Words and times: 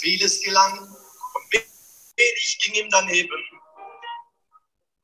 Vieles 0.00 0.40
gelang 0.42 0.78
und 0.80 1.52
wenig 1.52 2.58
ging 2.62 2.74
ihm 2.74 2.90
daneben. 2.90 3.60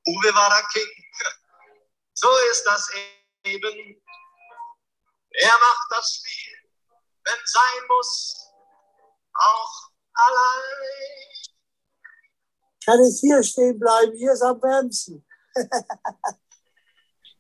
Uwe 0.07 0.35
war 0.35 0.49
der 0.49 0.67
King, 0.73 0.89
so 2.15 2.29
ist 2.51 2.65
das 2.65 2.91
eben. 3.45 4.03
Er 5.31 5.53
macht 5.59 5.87
das 5.91 6.15
Spiel, 6.15 6.71
wenn 7.25 7.41
sein 7.45 7.87
muss, 7.89 8.51
auch 9.35 9.91
allein. 10.15 11.27
Kann 12.87 13.01
ich 13.05 13.21
hier 13.21 13.43
stehen 13.43 13.79
bleiben? 13.79 14.17
Hier 14.17 14.33
ist 14.33 14.43
am 14.43 14.63
wärmsten. 14.63 15.27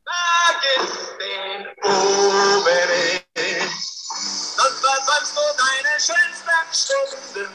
Vergiss 0.04 1.16
den 1.18 1.66
Uwe 1.84 2.78
nicht, 2.92 3.26
sonst 4.86 5.04
versäumst 5.04 5.36
du 5.36 5.42
deine 5.58 5.98
schönsten 5.98 6.66
Stunden. 6.72 7.50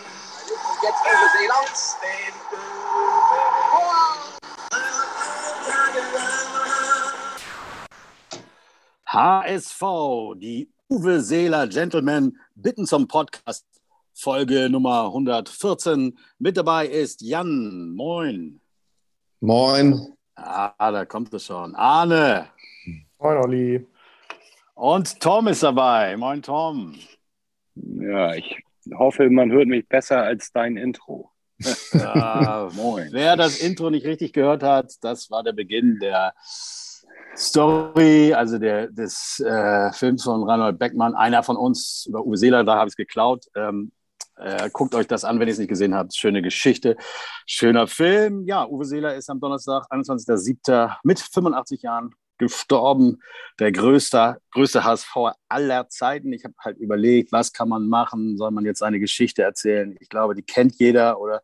Jetzt 0.83 1.01
Uwe 1.05 1.27
Seeler. 1.37 1.63
Den 2.01 2.33
Uwe 2.51 3.39
HSV, 9.05 9.81
die 10.37 10.69
Uwe 10.89 11.21
Seeler 11.21 11.67
Gentlemen 11.67 12.37
bitten 12.55 12.85
zum 12.85 13.07
Podcast, 13.07 13.65
Folge 14.13 14.69
Nummer 14.69 15.05
114. 15.05 16.17
Mit 16.39 16.57
dabei 16.57 16.87
ist 16.87 17.21
Jan. 17.21 17.91
Moin. 17.91 18.59
Moin. 19.39 20.17
Ah, 20.35 20.91
da 20.91 21.05
kommt 21.05 21.33
es 21.33 21.45
schon. 21.45 21.75
Arne. 21.75 22.49
Moin, 23.19 23.37
Olli. 23.37 23.87
Und 24.75 25.19
Tom 25.19 25.47
ist 25.47 25.63
dabei. 25.63 26.17
Moin, 26.17 26.41
Tom. 26.41 26.95
Ja, 27.83 28.33
ich 28.35 28.63
hoffe, 28.93 29.29
man 29.29 29.51
hört 29.51 29.67
mich 29.67 29.87
besser 29.87 30.23
als 30.23 30.51
dein 30.51 30.77
Intro. 30.77 31.31
Ja, 31.93 32.69
moin. 32.75 33.09
Wer 33.11 33.35
das 33.35 33.59
Intro 33.59 33.89
nicht 33.89 34.05
richtig 34.05 34.33
gehört 34.33 34.63
hat, 34.63 34.93
das 35.01 35.29
war 35.29 35.43
der 35.43 35.53
Beginn 35.53 35.99
der 35.99 36.33
Story, 37.35 38.33
also 38.33 38.57
der, 38.57 38.87
des 38.87 39.39
äh, 39.39 39.91
Films 39.93 40.23
von 40.23 40.43
Reinhold 40.43 40.79
Beckmann. 40.79 41.15
Einer 41.15 41.43
von 41.43 41.57
uns, 41.57 42.05
über 42.07 42.25
Uwe 42.25 42.37
Seeler, 42.37 42.63
da 42.63 42.75
habe 42.75 42.87
ich 42.87 42.93
es 42.93 42.97
geklaut. 42.97 43.45
Ähm, 43.55 43.91
äh, 44.37 44.69
guckt 44.71 44.95
euch 44.95 45.07
das 45.07 45.23
an, 45.23 45.39
wenn 45.39 45.47
ihr 45.47 45.53
es 45.53 45.59
nicht 45.59 45.69
gesehen 45.69 45.95
habt. 45.95 46.15
Schöne 46.15 46.41
Geschichte, 46.41 46.97
schöner 47.45 47.87
Film. 47.87 48.45
Ja, 48.45 48.67
Uwe 48.67 48.85
Seeler 48.85 49.15
ist 49.15 49.29
am 49.29 49.39
Donnerstag, 49.39 49.85
21.07. 49.91 50.97
mit 51.03 51.19
85 51.19 51.83
Jahren 51.83 52.13
gestorben. 52.41 53.21
Der 53.59 53.71
größte, 53.71 54.37
größte 54.51 54.83
HSV 54.83 55.15
aller 55.47 55.87
Zeiten. 55.89 56.33
Ich 56.33 56.43
habe 56.43 56.55
halt 56.59 56.77
überlegt, 56.77 57.31
was 57.31 57.53
kann 57.53 57.69
man 57.69 57.87
machen? 57.87 58.35
Soll 58.37 58.51
man 58.51 58.65
jetzt 58.65 58.81
eine 58.81 58.99
Geschichte 58.99 59.43
erzählen? 59.43 59.95
Ich 59.99 60.09
glaube, 60.09 60.33
die 60.33 60.41
kennt 60.41 60.75
jeder 60.79 61.21
oder 61.21 61.41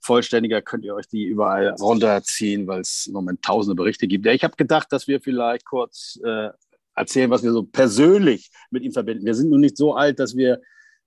vollständiger 0.00 0.62
könnt 0.62 0.84
ihr 0.84 0.94
euch 0.94 1.08
die 1.08 1.24
überall 1.24 1.70
runterziehen, 1.70 2.68
weil 2.68 2.80
es 2.80 3.08
im 3.08 3.14
Moment 3.14 3.42
tausende 3.42 3.74
Berichte 3.74 4.06
gibt. 4.06 4.24
Ja, 4.26 4.32
ich 4.32 4.44
habe 4.44 4.54
gedacht, 4.56 4.92
dass 4.92 5.08
wir 5.08 5.20
vielleicht 5.20 5.64
kurz 5.64 6.20
äh, 6.24 6.50
erzählen, 6.94 7.30
was 7.30 7.42
wir 7.42 7.50
so 7.50 7.64
persönlich 7.64 8.50
mit 8.70 8.84
ihm 8.84 8.92
verbinden. 8.92 9.26
Wir 9.26 9.34
sind 9.34 9.50
nun 9.50 9.60
nicht 9.60 9.76
so 9.76 9.94
alt, 9.94 10.20
dass 10.20 10.36
wir 10.36 10.60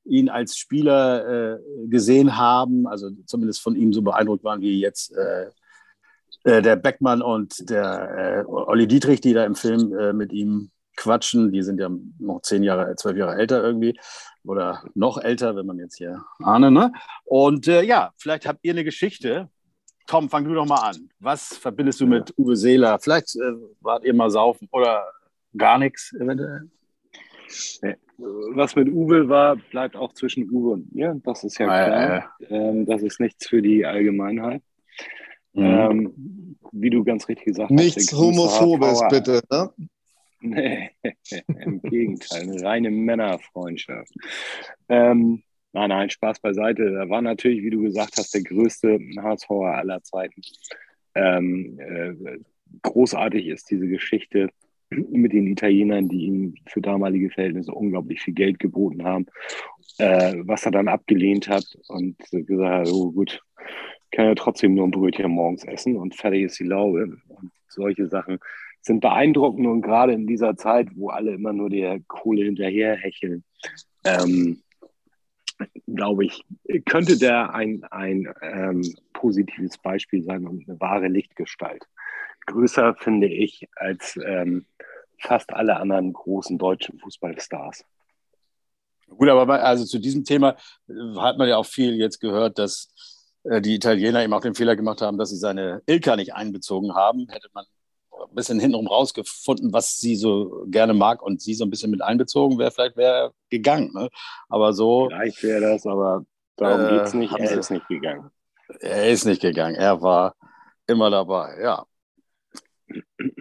ihn 0.04 0.28
als 0.28 0.58
Spieler 0.58 1.56
äh, 1.56 1.60
gesehen 1.88 2.38
haben, 2.38 2.86
also 2.86 3.10
zumindest 3.26 3.62
von 3.62 3.78
ihm 3.78 3.94
so 3.94 4.02
beeindruckt 4.02 4.44
waren 4.44 4.60
wie 4.60 4.80
jetzt 4.80 5.16
äh, 5.16 5.48
äh, 6.44 6.62
der 6.62 6.76
Beckmann 6.76 7.22
und 7.22 7.70
der 7.70 8.46
äh, 8.48 8.52
Olli 8.52 8.88
Dietrich, 8.88 9.22
die 9.22 9.34
da 9.34 9.46
im 9.46 9.56
Film 9.56 9.98
äh, 9.98 10.14
mit 10.14 10.32
ihm 10.34 10.72
quatschen. 10.98 11.52
Die 11.52 11.64
sind 11.64 11.80
ja 11.80 11.90
noch 12.20 12.42
zehn 12.42 12.64
Jahre, 12.64 12.96
zwölf 12.96 13.18
Jahre 13.18 13.36
älter 13.36 13.64
irgendwie 13.64 13.98
oder 14.44 14.84
noch 14.96 15.18
älter, 15.18 15.56
wenn 15.56 15.66
man 15.66 15.78
jetzt 15.78 15.98
hier 15.98 16.24
ahne. 16.40 16.72
Ne? 16.72 16.92
Und 17.26 17.68
äh, 17.68 17.84
ja, 17.84 18.12
vielleicht 18.18 18.48
habt 18.48 18.60
ihr 18.64 18.74
eine 18.74 18.84
Geschichte. 18.84 19.50
Tom, 20.08 20.30
fang 20.30 20.46
du 20.46 20.54
doch 20.54 20.66
mal 20.66 20.90
an. 20.90 21.10
Was 21.20 21.56
verbindest 21.58 22.02
du 22.02 22.08
mit 22.08 22.34
Uwe 22.38 22.56
Seeler? 22.56 23.00
Vielleicht 23.00 23.36
äh, 23.36 23.54
wart 23.80 24.04
ihr 24.04 24.14
mal 24.14 24.30
saufen 24.30 24.68
oder 24.72 25.06
gar 25.58 25.78
nichts 25.78 26.14
eventuell? 26.14 26.70
Nee. 27.82 27.96
Was 28.54 28.76
mit 28.76 28.88
Uwe 28.90 29.30
war, 29.30 29.56
bleibt 29.56 29.96
auch 29.96 30.14
zwischen 30.14 30.50
Uwe 30.52 30.74
und 30.74 30.94
mir. 30.94 31.20
Das 31.24 31.44
ist 31.44 31.58
ja 31.58 31.66
klar. 31.66 32.36
Ähm, 32.50 32.86
das 32.86 33.02
ist 33.02 33.20
nichts 33.20 33.48
für 33.48 33.62
die 33.62 33.86
Allgemeinheit. 33.86 34.62
Mhm. 35.54 35.64
Ähm, 35.64 36.58
wie 36.72 36.90
du 36.90 37.04
ganz 37.04 37.28
richtig 37.28 37.46
gesagt 37.46 37.72
nichts 37.72 37.96
hast. 37.96 37.98
Nichts 37.98 38.14
Homophobes, 38.14 39.04
bitte, 39.10 39.42
ne? 39.52 39.70
Nee, 40.42 40.90
im 41.66 41.82
Gegenteil, 41.82 42.42
eine 42.42 42.64
reine 42.64 42.92
Männerfreundschaft. 42.92 44.14
Ähm, 44.90 45.44
nein, 45.74 45.90
nein, 45.90 46.10
Spaß 46.10 46.40
beiseite. 46.40 46.84
Er 46.84 47.10
war 47.10 47.22
natürlich, 47.22 47.64
wie 47.64 47.70
du 47.70 47.82
gesagt 47.82 48.18
hast, 48.18 48.34
der 48.34 48.44
größte 48.44 49.00
HSVer 49.20 49.78
aller 49.78 50.02
Zeiten. 50.04 50.42
Ähm, 51.14 51.80
äh, 51.80 52.38
großartig 52.82 53.48
ist 53.48 53.70
diese 53.70 53.88
Geschichte 53.88 54.50
mit 54.90 55.32
den 55.34 55.48
Italienern, 55.48 56.10
die 56.10 56.26
ihm 56.26 56.56
für 56.68 56.82
damalige 56.82 57.30
Verhältnisse 57.30 57.72
unglaublich 57.72 58.22
viel 58.22 58.34
Geld 58.34 58.60
geboten 58.60 59.04
haben, 59.04 59.28
äh, 60.00 60.34
was 60.44 60.66
er 60.66 60.72
dann 60.72 60.88
abgelehnt 60.88 61.48
hat 61.48 61.66
und 61.88 62.18
gesagt 62.32 62.88
hat, 62.88 62.94
oh 62.94 63.12
gut, 63.12 63.42
kann 64.12 64.26
ja 64.26 64.36
trotzdem 64.36 64.76
nur 64.76 64.88
ein 64.88 64.92
Brötchen 64.92 65.32
morgens 65.32 65.64
essen 65.64 65.98
und 65.98 66.16
fertig 66.16 66.44
ist 66.44 66.60
die 66.60 66.66
Laube. 66.66 67.18
Und 67.28 67.52
solche 67.68 68.08
Sachen 68.08 68.40
sind 68.82 69.00
beeindruckend 69.00 69.68
und 69.68 69.82
gerade 69.82 70.14
in 70.14 70.28
dieser 70.28 70.56
Zeit, 70.58 70.90
wo 70.96 71.10
alle 71.10 71.34
immer 71.34 71.54
nur 71.54 71.70
der 71.70 72.00
Kohle 72.08 72.44
hinterher 72.44 72.96
hecheln, 72.96 73.44
ähm, 74.04 74.62
glaube 75.88 76.26
ich, 76.26 76.44
könnte 76.86 77.18
der 77.18 77.54
ein, 77.54 77.84
ein 77.92 78.28
ähm, 78.42 78.82
positives 79.14 79.78
Beispiel 79.78 80.24
sein 80.24 80.48
und 80.48 80.68
eine 80.68 80.80
wahre 80.80 81.08
Lichtgestalt. 81.08 81.86
Größer 82.48 82.96
finde 82.96 83.28
ich 83.28 83.68
als 83.76 84.20
ähm, 84.26 84.66
fast 85.20 85.54
alle 85.54 85.78
anderen 85.78 86.14
großen 86.14 86.58
deutschen 86.58 86.98
Fußballstars. 87.00 87.86
Gut, 89.08 89.30
aber 89.30 89.64
also 89.64 89.86
zu 89.86 90.00
diesem 90.00 90.24
Thema 90.24 90.56
hat 91.18 91.38
man 91.38 91.48
ja 91.48 91.58
auch 91.58 91.66
viel 91.66 91.96
jetzt 91.96 92.20
gehört, 92.20 92.58
dass 92.58 92.90
die 93.44 93.76
Italiener 93.76 94.24
eben 94.24 94.34
auch 94.34 94.42
den 94.42 94.56
Fehler 94.56 94.76
gemacht 94.76 95.02
haben, 95.02 95.18
dass 95.18 95.30
sie 95.30 95.38
seine 95.38 95.82
Ilka 95.86 96.16
nicht 96.16 96.34
einbezogen 96.34 96.94
haben. 96.94 97.28
Hätte 97.30 97.50
man 97.54 97.66
ein 98.30 98.36
bisschen 98.36 98.60
hintenrum 98.60 98.88
rausgefunden, 98.88 99.74
was 99.74 99.98
sie 99.98 100.16
so 100.16 100.66
gerne 100.68 100.94
mag 100.94 101.22
und 101.22 101.42
sie 101.42 101.54
so 101.54 101.66
ein 101.66 101.70
bisschen 101.70 101.92
mit 101.92 102.02
einbezogen 102.02 102.58
wäre, 102.58 102.72
vielleicht 102.72 102.98
wäre 102.98 103.14
er 103.14 103.34
gegangen. 103.50 103.92
Ne? 103.94 104.10
Aber 104.50 104.74
so. 104.74 105.10
Vielleicht 105.10 105.44
wäre 105.44 105.62
das, 105.62 105.86
aber 105.86 106.24
darum 106.56 106.86
äh, 106.86 106.90
geht 106.90 107.02
es 107.02 107.14
nicht. 107.14 107.34
Er 107.34 107.60
ist 107.60 107.72
nicht 107.72 107.88
gegangen. 107.88 108.30
Er 108.80 109.10
ist 109.10 109.26
nicht 109.26 109.42
gegangen. 109.42 109.76
Er 109.76 110.02
war 110.02 110.36
immer 110.88 111.10
dabei, 111.10 111.60
ja. 111.62 111.86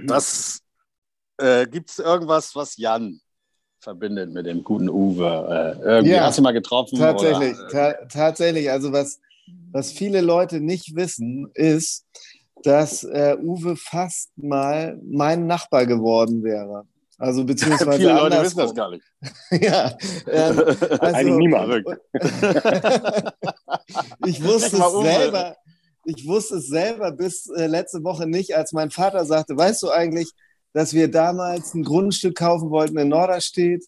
Das 0.07 0.63
äh, 1.39 1.67
gibt 1.67 1.91
es 1.91 1.99
irgendwas, 1.99 2.55
was 2.55 2.77
Jan 2.77 3.21
verbindet 3.81 4.31
mit 4.31 4.47
dem 4.47 4.63
guten 4.63 4.89
Uwe? 4.89 5.77
Äh, 5.79 5.83
irgendwie 5.83 6.15
ja, 6.15 6.25
hast 6.25 6.39
du 6.39 6.43
mal 6.43 6.53
getroffen? 6.53 6.99
Tatsächlich, 6.99 7.57
ta 7.71 7.95
tatsächlich. 8.07 8.71
Also 8.71 8.93
was, 8.93 9.21
was 9.73 9.93
viele 9.93 10.21
Leute 10.21 10.61
nicht 10.61 10.97
wissen, 10.97 11.51
ist, 11.55 12.05
dass 12.63 13.05
äh, 13.05 13.37
Uwe 13.41 13.77
fast 13.77 14.31
mal 14.37 15.01
mein 15.03 15.47
Nachbar 15.47 15.87
geworden 15.87 16.43
wäre. 16.43 16.87
Also 17.19 17.45
beziehungsweise 17.45 17.93
Viele 17.99 18.15
Leute 18.15 18.43
wissen 18.43 18.59
das 18.59 18.75
gar 18.75 18.91
nicht. 18.91 19.05
ja, 19.51 19.97
ähm, 20.27 20.59
also, 20.59 20.77
eigentlich 21.01 21.37
niemand. 21.37 21.87
ich 24.27 24.43
wusste 24.43 24.77
es 24.77 24.93
selber. 25.03 25.57
Ich 26.07 26.27
wusste 26.27 26.57
es 26.57 26.69
selber 26.69 27.13
bis 27.13 27.47
äh, 27.57 27.67
letzte 27.67 28.03
Woche 28.03 28.27
nicht, 28.27 28.57
als 28.57 28.73
mein 28.73 28.91
Vater 28.91 29.27
sagte, 29.27 29.57
weißt 29.57 29.83
du 29.83 29.91
eigentlich, 29.91 30.31
dass 30.73 30.95
wir 30.95 31.11
damals 31.11 31.75
ein 31.75 31.83
Grundstück 31.83 32.37
kaufen 32.37 32.71
wollten 32.71 32.97
in 32.97 33.09
Norderstedt 33.09 33.85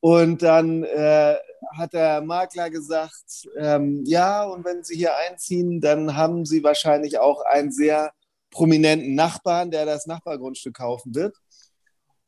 und 0.00 0.42
dann 0.42 0.84
äh, 0.84 1.36
hat 1.76 1.92
der 1.92 2.20
Makler 2.20 2.70
gesagt, 2.70 3.48
ähm, 3.56 4.04
ja, 4.06 4.44
und 4.44 4.64
wenn 4.64 4.84
Sie 4.84 4.96
hier 4.96 5.16
einziehen, 5.16 5.80
dann 5.80 6.16
haben 6.16 6.44
Sie 6.44 6.62
wahrscheinlich 6.62 7.18
auch 7.18 7.42
einen 7.44 7.72
sehr 7.72 8.12
prominenten 8.50 9.14
Nachbarn, 9.14 9.70
der 9.70 9.86
das 9.86 10.06
Nachbargrundstück 10.06 10.76
kaufen 10.76 11.14
wird. 11.14 11.36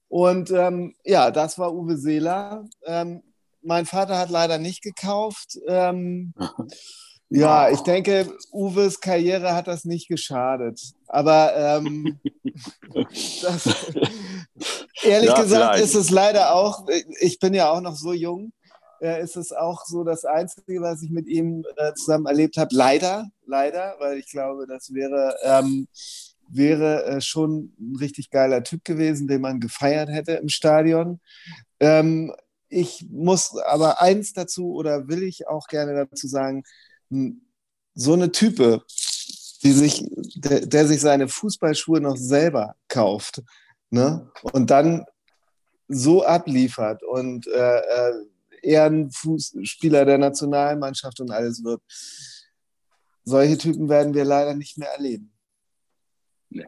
Und 0.08 0.50
ähm, 0.50 0.94
ja, 1.05 1.31
das 1.31 1.58
war 1.58 1.72
Uwe 1.72 1.96
Seeler. 1.96 2.64
Ähm, 2.84 3.22
mein 3.62 3.87
Vater 3.87 4.19
hat 4.19 4.31
leider 4.31 4.58
nicht 4.58 4.82
gekauft. 4.82 5.56
Ja, 7.32 7.71
ich 7.71 7.81
denke, 7.81 8.32
Uwes 8.50 9.00
Karriere 9.00 9.55
hat 9.55 9.69
das 9.69 9.85
nicht 9.85 10.09
geschadet. 10.09 10.81
Aber 11.06 11.55
ähm, 11.56 12.19
das, 13.43 13.69
ehrlich 15.03 15.29
ja, 15.31 15.41
gesagt 15.41 15.77
vielleicht. 15.77 15.85
ist 15.85 15.94
es 15.94 16.11
leider 16.11 16.55
auch, 16.55 16.87
ich 17.21 17.38
bin 17.38 17.55
ja 17.55 17.71
auch 17.71 17.81
noch 17.81 17.94
so 17.94 18.12
jung, 18.12 18.53
äh, 19.00 19.23
ist 19.23 19.37
es 19.37 19.53
auch 19.53 19.85
so 19.87 20.03
das 20.03 20.25
Einzige, 20.25 20.81
was 20.81 21.03
ich 21.03 21.11
mit 21.11 21.29
ihm 21.29 21.65
äh, 21.77 21.94
zusammen 21.94 22.27
erlebt 22.27 22.56
habe. 22.56 22.75
Leider, 22.75 23.31
leider, 23.47 23.94
weil 24.00 24.19
ich 24.19 24.29
glaube, 24.31 24.67
das 24.67 24.93
wäre, 24.93 25.37
ähm, 25.44 25.87
wäre 26.49 27.05
äh, 27.05 27.21
schon 27.21 27.73
ein 27.79 27.97
richtig 28.00 28.31
geiler 28.31 28.65
Typ 28.65 28.85
gewesen, 28.85 29.29
den 29.29 29.41
man 29.41 29.61
gefeiert 29.61 30.09
hätte 30.11 30.33
im 30.33 30.49
Stadion. 30.49 31.21
Ähm, 31.79 32.35
ich 32.69 33.06
muss 33.09 33.56
aber 33.56 34.00
eins 34.00 34.33
dazu 34.33 34.75
oder 34.75 35.09
will 35.09 35.23
ich 35.23 35.49
auch 35.49 35.67
gerne 35.67 35.94
dazu 35.94 36.26
sagen, 36.26 36.65
so 37.95 38.12
eine 38.12 38.33
Type, 38.33 38.83
die 39.62 39.73
sich, 39.73 40.05
der, 40.37 40.67
der 40.67 40.87
sich 40.87 41.01
seine 41.01 41.29
Fußballschuhe 41.29 42.01
noch 42.01 42.17
selber 42.17 42.75
kauft 42.89 43.43
ne? 43.91 44.31
und 44.53 44.71
dann 44.71 45.05
so 45.89 46.25
abliefert 46.25 47.03
und 47.03 47.47
äh, 47.47 47.79
äh 47.79 48.27
Ehrenfußspieler 48.62 50.05
der 50.05 50.19
Nationalmannschaft 50.19 51.21
und 51.21 51.31
alles 51.31 51.65
wird. 51.65 51.81
Solche 53.25 53.59
Typen 53.59 53.89
werden 53.89 54.15
wir 54.15 54.25
leider 54.25 54.55
nicht 54.55 54.79
mehr 54.79 54.91
erleben. 54.91 55.33
Nee. 56.51 56.67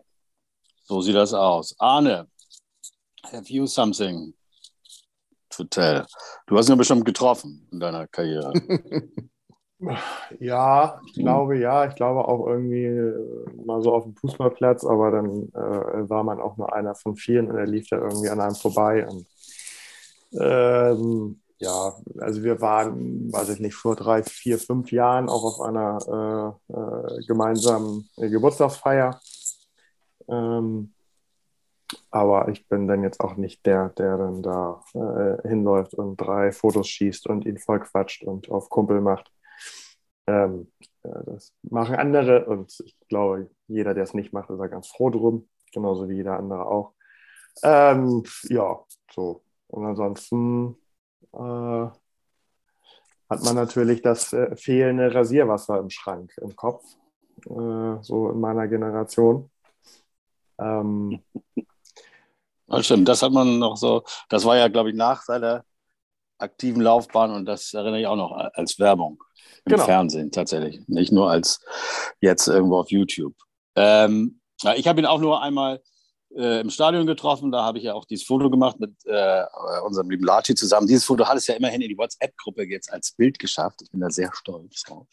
So 0.85 1.01
sieht 1.03 1.17
das 1.17 1.35
aus. 1.35 1.75
Arne, 1.79 2.29
have 3.25 3.53
you 3.53 3.67
something 3.67 4.35
to 5.51 5.65
tell? 5.65 6.07
Du 6.47 6.57
hast 6.57 6.69
ihn 6.69 6.79
bestimmt 6.79 7.05
getroffen 7.05 7.69
in 7.71 7.81
deiner 7.81 8.07
Karriere. 8.07 8.53
Ja, 10.39 11.01
ich 11.07 11.15
glaube 11.15 11.59
ja. 11.59 11.87
Ich 11.87 11.95
glaube 11.95 12.27
auch 12.27 12.47
irgendwie 12.47 12.85
äh, 12.85 13.65
mal 13.65 13.83
so 13.83 13.93
auf 13.93 14.05
dem 14.05 14.15
Fußballplatz, 14.17 14.85
aber 14.85 15.11
dann 15.11 15.49
äh, 15.55 16.09
war 16.09 16.23
man 16.25 16.41
auch 16.41 16.57
nur 16.57 16.73
einer 16.73 16.95
von 16.95 17.17
vielen 17.17 17.51
und 17.51 17.57
er 17.57 17.67
lief 17.67 17.89
da 17.89 17.99
irgendwie 17.99 18.29
an 18.29 18.41
einem 18.41 18.55
vorbei. 18.55 19.07
Und 19.09 19.27
ähm, 20.41 21.41
ja, 21.59 21.95
also 22.19 22.43
wir 22.43 22.61
waren, 22.61 23.33
weiß 23.33 23.51
ich 23.51 23.61
nicht, 23.61 23.75
vor 23.75 23.97
drei, 23.97 24.23
vier, 24.23 24.59
fünf 24.59 24.91
Jahren 24.93 25.29
auch 25.29 25.45
auf 25.45 25.61
einer 25.61 26.59
äh, 26.71 26.73
äh, 26.73 27.27
gemeinsamen 27.27 28.09
Geburtstagsfeier. 28.17 29.21
Ähm, 30.29 30.93
aber 32.11 32.49
ich 32.49 32.69
bin 32.69 32.89
dann 32.89 33.03
jetzt 33.03 33.21
auch 33.21 33.37
nicht 33.37 33.67
der, 33.67 33.91
der 33.91 34.17
dann 34.17 34.43
da 34.43 34.83
äh, 34.95 35.49
hinläuft 35.49 35.95
und 35.95 36.17
drei 36.17 36.53
Fotos 36.53 36.89
schießt 36.89 37.27
und 37.27 37.45
ihn 37.45 37.59
voll 37.59 37.81
quatscht 37.81 38.25
und 38.25 38.51
auf 38.51 38.69
Kumpel 38.69 39.01
macht. 39.01 39.31
Ähm, 40.27 40.71
ja, 41.05 41.23
das 41.25 41.53
machen 41.63 41.97
andere 41.97 42.45
und 42.47 42.73
ich 42.85 42.97
glaube, 43.09 43.51
jeder, 43.67 43.95
der 43.95 44.05
es 44.05 44.15
nicht 44.15 44.33
macht, 44.33 44.51
ist 44.51 44.59
da 44.59 44.67
ganz 44.69 44.89
froh 44.89 45.11
drum, 45.11 45.49
genauso 45.73 46.09
wie 46.09 46.17
jeder 46.17 46.39
andere 46.39 46.67
auch. 46.67 46.95
Ähm, 47.63 48.23
ja, 48.45 48.81
so. 49.11 49.43
Und 49.69 49.87
ansonsten 49.87 50.77
äh, 51.33 51.39
hat 51.39 53.43
man 53.45 53.55
natürlich 53.55 54.03
das 54.03 54.33
äh, 54.33 54.55
fehlende 54.57 55.15
Rasierwasser 55.15 55.79
im 55.79 55.91
Schrank, 55.91 56.33
im 56.41 56.55
Kopf, 56.55 56.85
äh, 57.47 58.03
so 58.03 58.31
in 58.31 58.41
meiner 58.41 58.69
Generation. 58.69 59.51
Ähm, 60.59 61.23
das 62.67 62.85
stimmt, 62.85 63.09
das 63.09 63.23
hat 63.23 63.33
man 63.33 63.59
noch 63.59 63.77
so, 63.77 64.05
das 64.29 64.45
war 64.45 64.57
ja, 64.57 64.69
glaube 64.69 64.91
ich, 64.91 64.97
nach 64.97 65.23
seiner 65.23 65.65
aktiven 66.43 66.83
Laufbahn 66.83 67.31
und 67.31 67.47
das 67.47 67.73
erinnere 67.73 68.01
ich 68.01 68.07
auch 68.07 68.17
noch 68.17 68.33
als 68.33 68.79
Werbung 68.79 69.23
im 69.65 69.73
genau. 69.73 69.85
Fernsehen 69.85 70.31
tatsächlich, 70.31 70.81
nicht 70.89 71.13
nur 71.13 71.31
als 71.31 71.61
jetzt 72.21 72.49
irgendwo 72.49 72.79
auf 72.79 72.91
YouTube. 72.91 73.35
Ähm, 73.77 74.41
ich 74.77 74.87
habe 74.87 75.01
ihn 75.01 75.07
auch 75.07 75.21
nur 75.21 75.43
einmal 75.43 75.81
äh, 76.35 76.61
im 76.61 76.71
Stadion 76.71 77.07
getroffen, 77.07 77.53
da 77.53 77.63
habe 77.63 77.79
ich 77.79 77.85
ja 77.85 77.95
auch 77.95 78.05
dieses 78.05 78.27
Foto 78.27 78.51
gemacht 78.51 78.81
mit 78.81 78.93
äh, 79.05 79.45
unserem 79.85 80.11
lieben 80.11 80.25
Lati 80.25 80.55
zusammen. 80.55 80.87
Dieses 80.87 81.05
Foto 81.05 81.27
hat 81.27 81.37
es 81.37 81.47
ja 81.47 81.55
immerhin 81.55 81.83
in 81.83 81.89
die 81.89 81.99
WhatsApp-Gruppe 81.99 82.65
jetzt 82.65 82.93
als 82.93 83.13
Bild 83.13 83.39
geschafft. 83.39 83.83
Ich 83.83 83.91
bin 83.91 84.01
da 84.01 84.11
sehr 84.11 84.31
stolz 84.33 84.83
drauf. 84.83 85.07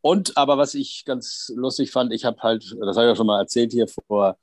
Und 0.00 0.36
aber 0.36 0.58
was 0.58 0.74
ich 0.74 1.04
ganz 1.04 1.52
lustig 1.54 1.90
fand, 1.90 2.12
ich 2.12 2.24
habe 2.24 2.40
halt, 2.42 2.64
das 2.80 2.96
habe 2.96 3.06
ich 3.06 3.10
ja 3.10 3.16
schon 3.16 3.26
mal 3.26 3.40
erzählt 3.40 3.72
hier 3.72 3.86
vor 3.88 4.38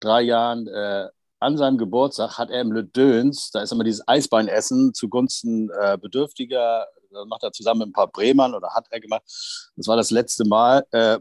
drei 0.00 0.22
Jahren, 0.22 0.66
äh, 0.68 1.08
an 1.40 1.56
seinem 1.56 1.78
Geburtstag 1.78 2.38
hat 2.38 2.50
er 2.50 2.60
im 2.60 2.72
Le 2.72 2.84
Döns, 2.84 3.50
da 3.50 3.62
ist 3.62 3.72
immer 3.72 3.84
dieses 3.84 4.06
Eisbeinessen 4.06 4.94
zugunsten 4.94 5.70
äh, 5.70 5.96
Bedürftiger 5.96 6.86
das 7.10 7.26
macht 7.26 7.42
er 7.42 7.52
zusammen 7.52 7.80
mit 7.80 7.88
ein 7.88 7.92
paar 7.92 8.08
Bremern 8.08 8.54
oder 8.54 8.74
hat 8.74 8.86
er 8.90 9.00
gemacht. 9.00 9.22
Das 9.76 9.86
war 9.86 9.96
das 9.96 10.10
letzte 10.10 10.44
Mal. 10.44 10.86
Äh, 10.90 11.18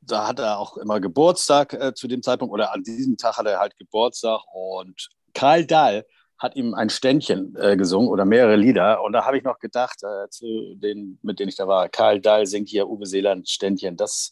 da 0.00 0.26
hat 0.26 0.38
er 0.38 0.58
auch 0.58 0.76
immer 0.76 1.00
Geburtstag 1.00 1.74
äh, 1.74 1.94
zu 1.94 2.08
dem 2.08 2.22
Zeitpunkt 2.22 2.52
oder 2.52 2.72
an 2.72 2.82
diesem 2.82 3.16
Tag 3.16 3.36
hat 3.36 3.46
er 3.46 3.58
halt 3.58 3.76
Geburtstag 3.76 4.40
und 4.52 5.08
Karl 5.34 5.66
Dahl 5.66 6.06
hat 6.38 6.54
ihm 6.54 6.74
ein 6.74 6.88
Ständchen 6.88 7.56
äh, 7.56 7.76
gesungen 7.76 8.08
oder 8.08 8.24
mehrere 8.24 8.56
Lieder. 8.56 9.02
Und 9.02 9.12
da 9.12 9.24
habe 9.24 9.36
ich 9.36 9.44
noch 9.44 9.58
gedacht, 9.58 10.02
äh, 10.02 10.28
zu 10.30 10.74
denen, 10.76 11.18
mit 11.22 11.40
denen 11.40 11.48
ich 11.48 11.56
da 11.56 11.66
war, 11.66 11.88
Karl 11.88 12.20
Dahl 12.20 12.46
singt 12.46 12.68
hier 12.68 12.88
Uwe 12.88 13.04
ein 13.28 13.44
Ständchen. 13.44 13.96
Das 13.96 14.30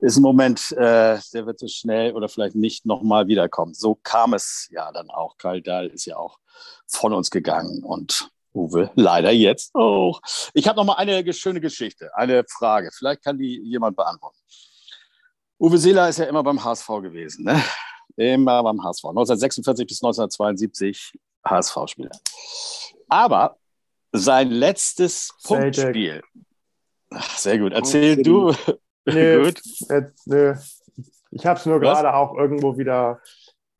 ist 0.00 0.18
ein 0.18 0.22
Moment, 0.22 0.72
äh, 0.72 1.18
der 1.32 1.46
wird 1.46 1.58
so 1.58 1.66
schnell 1.68 2.12
oder 2.12 2.28
vielleicht 2.28 2.54
nicht 2.54 2.84
nochmal 2.84 3.28
wiederkommen. 3.28 3.72
So 3.72 3.94
kam 3.94 4.34
es 4.34 4.68
ja 4.70 4.92
dann 4.92 5.10
auch. 5.10 5.38
Karl 5.38 5.62
Dahl 5.62 5.86
ist 5.86 6.04
ja 6.04 6.16
auch 6.16 6.38
von 6.86 7.14
uns 7.14 7.30
gegangen 7.30 7.82
und 7.82 8.30
Uwe, 8.54 8.90
leider 8.94 9.30
jetzt 9.30 9.74
auch. 9.74 10.20
Ich 10.52 10.66
habe 10.68 10.76
noch 10.76 10.84
mal 10.84 10.94
eine 10.94 11.32
schöne 11.32 11.60
Geschichte, 11.60 12.10
eine 12.14 12.44
Frage. 12.48 12.90
Vielleicht 12.92 13.22
kann 13.22 13.38
die 13.38 13.60
jemand 13.62 13.96
beantworten. 13.96 14.38
Uwe 15.60 15.78
Seeler 15.78 16.08
ist 16.08 16.18
ja 16.18 16.26
immer 16.26 16.42
beim 16.42 16.62
HSV 16.62 16.86
gewesen, 17.02 17.44
ne? 17.44 17.62
Immer 18.16 18.62
beim 18.62 18.82
HSV. 18.82 19.04
1946 19.04 19.86
bis 19.86 20.02
1972 20.02 21.12
HSV-Spieler. 21.44 22.10
Aber 23.08 23.56
sein 24.12 24.50
letztes 24.50 25.34
Punktspiel. 25.44 26.22
Ach, 27.10 27.38
sehr 27.38 27.58
gut. 27.58 27.72
Erzähl 27.72 28.22
du. 28.22 28.54
Nö, 29.04 29.44
gut. 29.44 29.60
Jetzt, 29.88 30.26
nö. 30.26 30.54
Ich 31.30 31.46
habe 31.46 31.58
es 31.58 31.66
nur 31.66 31.80
gerade 31.80 32.14
auch 32.14 32.36
irgendwo 32.36 32.78
wieder 32.78 33.20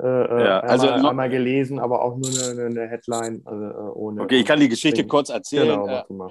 äh, 0.00 0.06
äh, 0.06 0.44
ja, 0.44 0.60
also 0.60 0.88
einmal, 0.88 1.10
einmal, 1.10 1.28
gelesen, 1.28 1.80
aber 1.80 2.02
auch 2.02 2.16
nur 2.16 2.28
eine, 2.28 2.66
eine 2.66 2.88
Headline. 2.88 3.42
Also, 3.44 3.64
äh, 3.64 3.92
ohne 3.94 4.22
okay, 4.22 4.40
ich 4.40 4.46
kann 4.46 4.60
die 4.60 4.68
Geschichte 4.68 5.00
Ding. 5.00 5.08
kurz 5.08 5.28
erzählen. 5.28 5.80
Genau, 5.80 6.30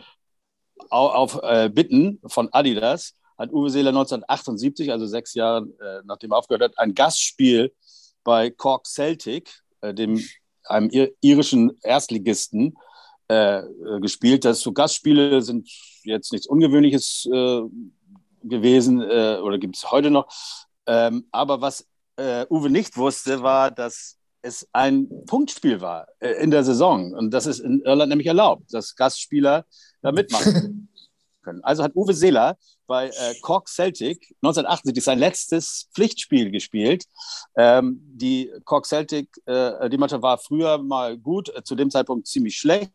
auf, 0.89 1.35
auf 1.35 1.44
äh, 1.44 1.69
Bitten 1.69 2.21
von 2.27 2.47
Adidas 2.53 3.15
hat 3.38 3.51
Uwe 3.51 3.69
Seeler 3.69 3.89
1978, 3.89 4.91
also 4.91 5.06
sechs 5.06 5.33
Jahre 5.33 5.68
äh, 5.81 6.01
nachdem 6.06 6.31
er 6.31 6.38
aufgehört 6.38 6.63
hat, 6.63 6.79
ein 6.79 6.94
Gastspiel 6.94 7.74
bei 8.24 8.50
Cork 8.50 8.88
Celtic, 8.88 9.51
äh, 9.81 9.94
dem, 9.94 10.24
einem 10.69 10.90
irischen 11.22 11.78
Erstligisten, 11.81 12.75
gespielt. 14.00 14.46
Das 14.46 14.62
so 14.62 14.72
Gastspiele 14.72 15.42
sind 15.42 15.69
jetzt 16.04 16.31
nichts 16.31 16.48
Ungewöhnliches 16.48 17.28
gewesen 18.42 19.02
oder 19.02 19.58
gibt 19.58 19.75
es 19.75 19.92
heute 19.92 20.10
noch. 20.10 20.30
Ähm, 20.88 21.25
aber 21.31 21.60
was 21.60 21.86
äh, 22.18 22.46
Uwe 22.50 22.69
nicht 22.69 22.98
wusste, 22.98 23.42
war, 23.44 23.72
dass 23.72 24.18
es 24.42 24.68
ein 24.72 25.10
Punktspiel 25.25 25.81
war 25.81 26.08
äh, 26.19 26.31
in 26.44 26.52
der 26.52 26.64
Saison. 26.64 27.13
Und 27.13 27.31
das 27.31 27.46
ist 27.46 27.60
in 27.60 27.81
Irland 27.81 28.10
nämlich 28.10 28.28
erlaubt, 28.28 28.74
dass 28.74 28.96
Gastspieler 28.96 29.65
da 30.01 30.12
mitmachen 30.12 30.89
können. 31.48 31.63
Also 31.63 31.84
hat 31.84 31.96
Uwe 31.96 32.13
Seeler 32.13 32.58
bei 32.88 33.08
äh, 33.08 33.36
Cork 33.42 33.70
Celtic 33.70 34.36
1978 34.42 35.04
sein 35.04 35.20
letztes 35.20 35.89
Pflichtspiel 35.94 36.51
gespielt. 36.51 37.06
Ähm, 37.56 38.00
die 38.04 38.51
Cork 38.66 38.86
Celtic, 38.86 39.30
äh, 39.46 39.89
die 39.89 39.98
Mannschaft 39.98 40.22
war 40.24 40.38
früher 40.38 40.77
mal 40.77 41.18
gut, 41.18 41.50
äh, 41.56 41.63
zu 41.63 41.75
dem 41.75 41.89
Zeitpunkt 41.89 42.27
ziemlich 42.27 42.58
schlecht. 42.58 42.92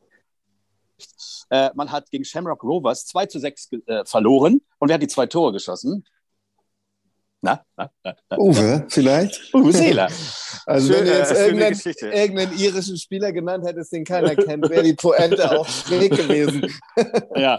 Äh, 1.51 1.71
man 1.75 1.91
hat 1.91 2.11
gegen 2.11 2.25
Shamrock 2.25 2.63
Rovers 2.63 3.07
2 3.07 3.27
zu 3.27 3.39
6 3.41 3.71
äh, 3.87 4.05
verloren 4.05 4.61
und 4.79 4.89
wer 4.89 4.95
hat 4.95 5.03
die 5.03 5.09
zwei 5.09 5.27
Tore 5.27 5.53
geschossen? 5.53 6.05
Na, 7.45 7.61
na, 7.77 7.91
na, 8.05 8.15
na 8.31 8.39
Uwe, 8.39 8.87
vielleicht? 8.89 9.53
Uwe 9.55 9.73
Seeler. 9.73 10.09
Also 10.65 10.93
Schön, 10.93 11.05
wenn 11.05 11.07
du 11.07 11.19
jetzt 11.19 11.33
äh, 11.33 11.47
irgendeinen, 11.47 12.13
irgendeinen, 12.13 12.59
irischen 12.59 12.97
Spieler 12.97 13.33
genannt 13.33 13.67
hättest, 13.67 13.93
den 13.93 14.05
keiner 14.05 14.37
kennt, 14.37 14.71
wäre 14.71 14.85
die 14.85 14.95
Pointe 14.95 15.51
auch 15.59 15.67
schräg 15.67 16.15
gewesen. 16.15 16.73
ja, 17.35 17.59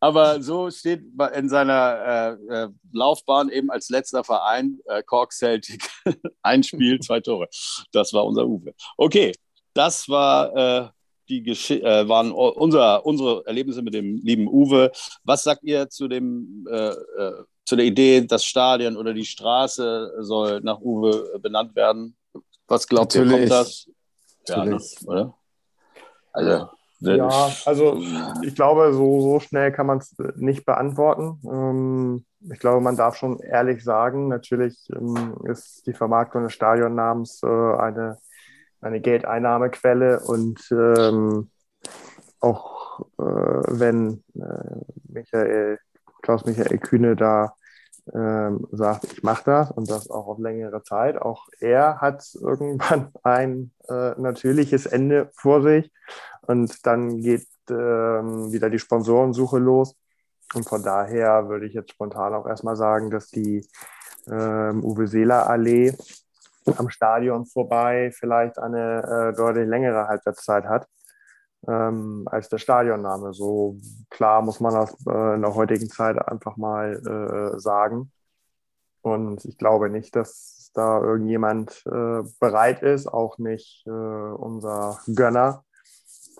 aber 0.00 0.42
so 0.42 0.70
steht 0.70 1.04
in 1.34 1.48
seiner 1.48 2.38
äh, 2.50 2.54
äh, 2.54 2.68
Laufbahn 2.92 3.50
eben 3.50 3.70
als 3.70 3.90
letzter 3.90 4.24
Verein 4.24 4.80
äh, 4.86 5.02
Cork 5.02 5.32
Celtic. 5.32 5.88
Ein 6.42 6.62
Spiel, 6.62 6.98
zwei 7.00 7.20
Tore. 7.20 7.48
Das 7.92 8.12
war 8.12 8.24
unser 8.24 8.46
Uwe. 8.46 8.74
Okay, 8.96 9.32
das 9.74 10.08
war 10.08 10.56
äh, 10.56 10.88
die 11.28 11.42
Gesch 11.42 11.70
äh, 11.70 12.08
waren 12.08 12.32
unser, 12.32 13.06
unsere 13.06 13.46
Erlebnisse 13.46 13.82
mit 13.82 13.94
dem 13.94 14.16
lieben 14.16 14.48
Uwe. 14.48 14.90
Was 15.22 15.44
sagt 15.44 15.62
ihr 15.62 15.88
zu 15.88 16.08
dem 16.08 16.66
äh, 16.68 16.94
zu 17.70 17.76
der 17.76 17.86
Idee, 17.86 18.22
das 18.22 18.44
Stadion 18.44 18.96
oder 18.96 19.14
die 19.14 19.24
Straße 19.24 20.16
soll 20.18 20.60
nach 20.60 20.80
Uwe 20.80 21.38
benannt 21.38 21.76
werden. 21.76 22.16
Was 22.66 22.88
glaubt 22.88 23.14
Natürlich. 23.14 23.32
ihr, 23.32 23.38
kommt 23.38 23.50
das? 23.52 23.88
Ja, 24.48 24.64
ne? 24.64 24.80
oder? 25.06 25.38
Also, 26.32 26.68
ja, 27.00 27.50
also 27.64 28.00
ich 28.42 28.54
glaube, 28.54 28.92
so, 28.92 29.20
so 29.20 29.40
schnell 29.40 29.72
kann 29.72 29.86
man 29.86 29.98
es 29.98 30.14
nicht 30.36 30.64
beantworten. 30.64 31.40
Ähm, 31.44 32.24
ich 32.40 32.58
glaube, 32.58 32.80
man 32.80 32.96
darf 32.96 33.16
schon 33.16 33.38
ehrlich 33.40 33.82
sagen, 33.84 34.28
natürlich 34.28 34.88
ähm, 34.94 35.36
ist 35.44 35.86
die 35.86 35.92
Vermarktung 35.92 36.44
des 36.44 36.52
Stadionnamens 36.52 37.42
äh, 37.42 37.46
eine, 37.46 38.18
eine 38.80 39.00
Geldeinnahmequelle 39.00 40.20
und 40.20 40.60
ähm, 40.70 41.50
auch 42.40 43.00
äh, 43.18 43.22
wenn 43.22 44.22
äh, 44.34 44.80
Michael, 45.08 45.78
Klaus-Michael 46.22 46.78
Kühne 46.78 47.16
da 47.16 47.54
ähm, 48.14 48.66
sagt, 48.72 49.04
ich 49.12 49.22
mache 49.22 49.44
das 49.44 49.70
und 49.70 49.90
das 49.90 50.10
auch 50.10 50.26
auf 50.26 50.38
längere 50.38 50.82
Zeit. 50.82 51.20
Auch 51.20 51.48
er 51.60 52.00
hat 52.00 52.24
irgendwann 52.40 53.12
ein 53.22 53.72
äh, 53.88 54.12
natürliches 54.20 54.86
Ende 54.86 55.30
vor 55.34 55.62
sich. 55.62 55.92
Und 56.50 56.84
dann 56.84 57.20
geht 57.20 57.46
ähm, 57.70 58.50
wieder 58.50 58.70
die 58.70 58.80
Sponsorensuche 58.80 59.58
los. 59.58 59.94
Und 60.54 60.68
von 60.68 60.82
daher 60.82 61.48
würde 61.48 61.66
ich 61.66 61.74
jetzt 61.74 61.92
spontan 61.92 62.34
auch 62.34 62.46
erstmal 62.46 62.74
sagen, 62.74 63.08
dass 63.08 63.28
die 63.28 63.64
ähm, 64.28 64.82
Uwe 64.82 65.06
Seeler 65.06 65.48
Allee 65.48 65.94
am 66.76 66.90
Stadion 66.90 67.46
vorbei 67.46 68.10
vielleicht 68.12 68.58
eine 68.58 69.30
äh, 69.32 69.36
deutlich 69.36 69.68
längere 69.68 70.08
Halbwertszeit 70.08 70.64
hat 70.64 70.88
ähm, 71.68 72.26
als 72.26 72.48
der 72.48 72.58
Stadionname. 72.58 73.32
So 73.32 73.76
klar 74.10 74.42
muss 74.42 74.58
man 74.58 74.74
das 74.74 74.92
äh, 75.06 75.34
in 75.36 75.42
der 75.42 75.54
heutigen 75.54 75.88
Zeit 75.88 76.18
einfach 76.18 76.56
mal 76.56 77.54
äh, 77.54 77.60
sagen. 77.60 78.10
Und 79.02 79.44
ich 79.44 79.56
glaube 79.56 79.88
nicht, 79.88 80.16
dass 80.16 80.72
da 80.74 81.00
irgendjemand 81.00 81.84
äh, 81.86 82.22
bereit 82.40 82.82
ist, 82.82 83.06
auch 83.06 83.38
nicht 83.38 83.84
äh, 83.86 83.90
unser 83.90 84.98
Gönner, 85.14 85.64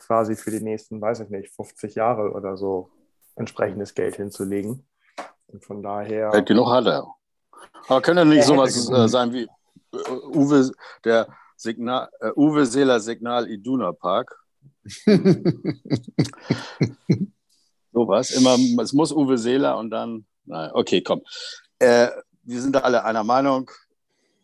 quasi 0.01 0.37
für 0.37 0.51
die 0.51 0.61
nächsten, 0.61 1.01
weiß 1.01 1.21
ich 1.21 1.31
nicht, 1.31 1.55
50 1.55 1.95
Jahre 1.95 2.33
oder 2.33 2.57
so 2.57 2.91
entsprechendes 3.37 3.95
Geld 3.95 4.17
hinzulegen. 4.17 4.85
Und 5.47 5.65
von 5.65 5.83
daher. 5.83 6.31
Geld 6.31 6.47
genug 6.47 6.71
hat 6.71 6.87
er. 6.87 7.07
Aber 7.89 8.01
könnte 8.01 8.25
nicht 8.25 8.45
sowas 8.45 8.89
äh, 8.91 9.09
sein 9.09 9.33
wie 9.33 9.43
äh, 9.43 10.11
Uwe, 10.35 10.71
der 11.05 11.29
Signal, 11.57 12.09
äh, 12.21 12.31
Uwe 12.37 12.67
Seeler 12.67 13.01
Signal 13.01 13.49
Iduna 13.49 13.93
Park? 13.93 14.37
sowas. 17.93 18.31
Immer, 18.31 18.57
es 18.83 18.93
muss 18.93 19.13
Uwe 19.13 19.39
Seeler 19.39 19.79
und 19.79 19.91
dann. 19.91 20.27
Nein, 20.45 20.71
okay, 20.73 21.03
komm. 21.03 21.23
Äh, 21.79 22.09
wir 22.43 22.61
sind 22.61 22.75
da 22.75 22.81
alle 22.81 23.05
einer 23.05 23.25
Meinung. 23.25 23.71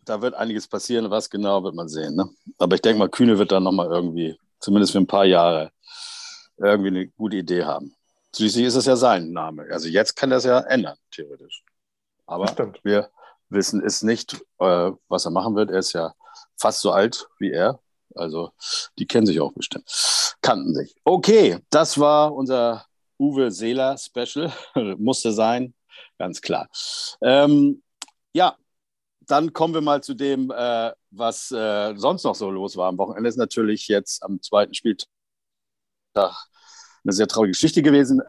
Da 0.05 0.21
wird 0.21 0.35
einiges 0.35 0.67
passieren. 0.67 1.09
Was 1.09 1.29
genau 1.29 1.63
wird 1.63 1.75
man 1.75 1.89
sehen. 1.89 2.15
Ne? 2.15 2.29
Aber 2.57 2.75
ich 2.75 2.81
denke 2.81 2.99
mal, 2.99 3.09
Kühne 3.09 3.37
wird 3.37 3.51
dann 3.51 3.63
nochmal 3.63 3.87
irgendwie, 3.87 4.37
zumindest 4.59 4.93
für 4.93 4.99
ein 4.99 5.07
paar 5.07 5.25
Jahre, 5.25 5.71
irgendwie 6.57 6.87
eine 6.87 7.07
gute 7.09 7.37
Idee 7.37 7.63
haben. 7.63 7.95
Schließlich 8.35 8.65
ist 8.65 8.75
es 8.75 8.85
ja 8.85 8.95
sein 8.95 9.31
Name. 9.31 9.67
Also 9.71 9.87
jetzt 9.87 10.15
kann 10.15 10.29
das 10.29 10.43
ja 10.43 10.59
ändern, 10.59 10.97
theoretisch. 11.11 11.63
Aber 12.25 12.45
wir 12.83 13.09
wissen 13.49 13.83
es 13.83 14.03
nicht, 14.03 14.33
äh, 14.59 14.91
was 15.07 15.25
er 15.25 15.31
machen 15.31 15.55
wird. 15.55 15.71
Er 15.71 15.79
ist 15.79 15.93
ja 15.93 16.13
fast 16.55 16.81
so 16.81 16.91
alt 16.91 17.27
wie 17.39 17.51
er. 17.51 17.79
Also 18.15 18.51
die 18.99 19.07
kennen 19.07 19.25
sich 19.25 19.39
auch 19.39 19.53
bestimmt. 19.53 19.89
Kannten 20.41 20.73
sich. 20.75 20.95
Okay, 21.03 21.59
das 21.69 21.99
war 21.99 22.33
unser 22.33 22.85
Uwe 23.19 23.51
Seeler 23.51 23.97
Special. 23.97 24.51
Musste 24.97 25.31
sein, 25.31 25.73
ganz 26.17 26.41
klar. 26.41 26.67
Ähm, 27.21 27.81
ja, 28.33 28.55
dann 29.27 29.53
kommen 29.53 29.73
wir 29.73 29.81
mal 29.81 30.01
zu 30.01 30.13
dem, 30.13 30.51
äh, 30.51 30.91
was 31.11 31.51
äh, 31.51 31.93
sonst 31.95 32.23
noch 32.23 32.35
so 32.35 32.49
los 32.49 32.77
war 32.77 32.87
am 32.87 32.97
Wochenende. 32.97 33.29
Ist 33.29 33.37
natürlich 33.37 33.87
jetzt 33.87 34.23
am 34.23 34.41
zweiten 34.41 34.73
Spieltag 34.73 35.07
eine 36.15 37.13
sehr 37.13 37.27
traurige 37.27 37.51
Geschichte 37.51 37.81
gewesen. 37.83 38.21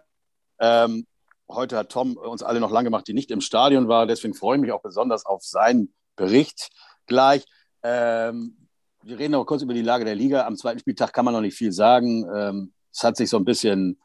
Ähm, 0.59 1.07
heute 1.49 1.77
hat 1.77 1.91
Tom 1.91 2.17
uns 2.17 2.43
alle 2.43 2.61
noch 2.61 2.73
lang 2.73 2.85
gemacht, 2.85 3.07
die 3.07 3.15
nicht 3.15 3.31
im 3.31 3.41
Stadion 3.41 3.89
war. 3.89 4.07
Deswegen 4.07 4.35
freue 4.35 4.57
ich 4.57 4.61
mich 4.61 4.73
auch 4.73 4.83
besonders 4.83 5.25
auf 5.25 5.45
seinen 5.45 5.95
Bericht 6.17 6.71
gleich. 7.07 7.45
Ähm, 7.83 8.69
wir 9.03 9.19
reden 9.19 9.33
noch 9.33 9.45
kurz 9.45 9.63
über 9.63 9.75
die 9.75 9.83
Lage 9.83 10.05
der 10.05 10.17
Liga. 10.17 10.47
Am 10.47 10.57
zweiten 10.57 10.81
Spieltag 10.81 11.13
kann 11.13 11.25
man 11.25 11.33
noch 11.33 11.41
nicht 11.41 11.57
viel 11.57 11.73
sagen. 11.73 12.27
Ähm, 12.35 12.73
es 12.93 13.05
hat 13.05 13.17
sich 13.17 13.31
so 13.31 13.37
ein 13.37 13.45
bisschen 13.45 14.01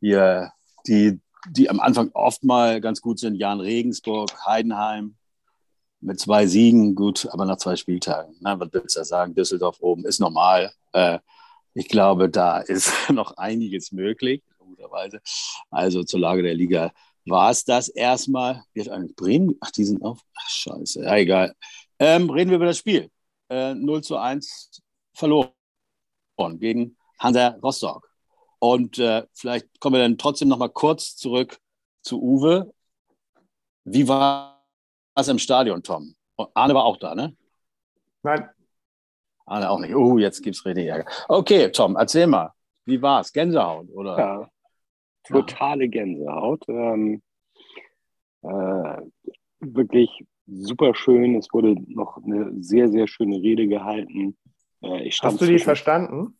hier 0.00 0.52
die, 0.86 1.20
die 1.50 1.68
am 1.68 1.80
Anfang 1.80 2.10
oft 2.14 2.44
mal 2.44 2.80
ganz 2.80 3.00
gut 3.00 3.18
sind, 3.18 3.34
Jan 3.34 3.60
Regensburg, 3.60 4.30
Heidenheim 4.46 5.16
mit 6.00 6.20
zwei 6.20 6.46
Siegen, 6.46 6.94
gut, 6.94 7.28
aber 7.30 7.44
nach 7.44 7.56
zwei 7.56 7.76
Spieltagen. 7.76 8.36
Na, 8.40 8.58
was 8.58 8.68
willst 8.72 8.96
du 8.96 9.04
sagen? 9.04 9.34
Düsseldorf 9.34 9.78
oben 9.80 10.04
ist 10.04 10.20
normal. 10.20 10.72
Äh, 10.92 11.18
ich 11.74 11.88
glaube, 11.88 12.28
da 12.28 12.58
ist 12.58 12.92
noch 13.10 13.36
einiges 13.36 13.92
möglich, 13.92 14.42
logischerweise. 14.58 15.20
Also 15.70 16.02
zur 16.04 16.20
Lage 16.20 16.42
der 16.42 16.54
Liga 16.54 16.92
war 17.24 17.50
es 17.50 17.64
das 17.64 17.88
erstmal. 17.88 18.62
Wird 18.72 18.88
eigentlich 18.88 19.16
Bremen? 19.16 19.56
Ach, 19.60 19.70
die 19.70 19.84
sind 19.84 20.02
auf. 20.02 20.20
Ach, 20.34 20.48
scheiße. 20.48 21.02
Ja, 21.02 21.16
egal. 21.16 21.54
Ähm, 21.98 22.30
reden 22.30 22.50
wir 22.50 22.56
über 22.56 22.66
das 22.66 22.78
Spiel. 22.78 23.10
Äh, 23.48 23.74
0 23.74 24.02
zu 24.02 24.16
1 24.16 24.82
verloren 25.12 25.50
gegen 26.58 26.96
Hansa 27.18 27.58
Rostock. 27.62 28.10
Und 28.58 28.98
äh, 28.98 29.26
vielleicht 29.32 29.80
kommen 29.80 29.94
wir 29.94 30.02
dann 30.02 30.18
trotzdem 30.18 30.48
noch 30.48 30.58
mal 30.58 30.68
kurz 30.68 31.16
zurück 31.16 31.58
zu 32.02 32.22
Uwe. 32.22 32.72
Wie 33.84 34.08
war 34.08 34.55
es 35.16 35.28
im 35.28 35.38
Stadion, 35.38 35.82
Tom? 35.82 36.14
Arne 36.54 36.74
war 36.74 36.84
auch 36.84 36.98
da, 36.98 37.14
ne? 37.14 37.36
Nein. 38.22 38.48
Arne 39.46 39.70
auch 39.70 39.78
nicht. 39.78 39.94
Oh, 39.94 40.18
jetzt 40.18 40.42
gibt 40.42 40.56
es 40.56 40.64
richtig 40.64 40.86
Ärger. 40.86 41.10
Okay, 41.28 41.70
Tom, 41.70 41.96
erzähl 41.96 42.26
mal. 42.26 42.52
Wie 42.84 43.00
war 43.00 43.20
es? 43.20 43.32
Gänsehaut, 43.32 43.88
oder? 43.92 44.18
Ja, 44.18 44.50
totale 45.24 45.88
Gänsehaut. 45.88 46.64
Ähm, 46.68 47.22
äh, 48.42 49.00
wirklich 49.60 50.24
super 50.46 50.94
schön. 50.94 51.36
Es 51.36 51.48
wurde 51.52 51.74
noch 51.88 52.18
eine 52.18 52.52
sehr, 52.62 52.88
sehr 52.88 53.08
schöne 53.08 53.36
Rede 53.36 53.66
gehalten. 53.66 54.36
Äh, 54.82 55.10
Hast 55.10 55.40
du 55.40 55.46
die 55.46 55.58
verstanden? 55.58 56.38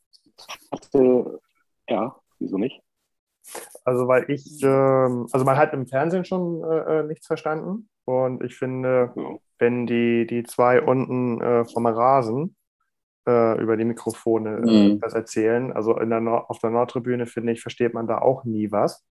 Hatte, 0.70 1.40
ja, 1.88 2.16
wieso 2.38 2.58
nicht? 2.58 2.80
Also, 3.86 4.08
weil 4.08 4.28
ich, 4.28 4.60
äh, 4.64 4.66
also 4.66 5.44
man 5.44 5.56
hat 5.56 5.72
im 5.72 5.86
Fernsehen 5.86 6.24
schon 6.24 6.60
äh, 6.64 6.98
äh, 6.98 7.02
nichts 7.04 7.28
verstanden. 7.28 7.88
Und 8.04 8.42
ich 8.42 8.56
finde, 8.56 9.12
ja. 9.14 9.36
wenn 9.60 9.86
die, 9.86 10.26
die 10.26 10.42
zwei 10.42 10.82
unten 10.82 11.40
äh, 11.40 11.64
vom 11.64 11.86
Rasen 11.86 12.56
äh, 13.28 13.62
über 13.62 13.76
die 13.76 13.84
Mikrofone 13.84 14.56
äh, 14.56 14.88
mhm. 14.88 15.02
was 15.02 15.14
erzählen, 15.14 15.72
also 15.72 15.96
in 15.98 16.10
der 16.10 16.20
Nord 16.20 16.50
auf 16.50 16.58
der 16.58 16.70
Nordtribüne, 16.70 17.26
finde 17.26 17.52
ich, 17.52 17.62
versteht 17.62 17.94
man 17.94 18.08
da 18.08 18.18
auch 18.18 18.44
nie 18.44 18.72
was. 18.72 19.06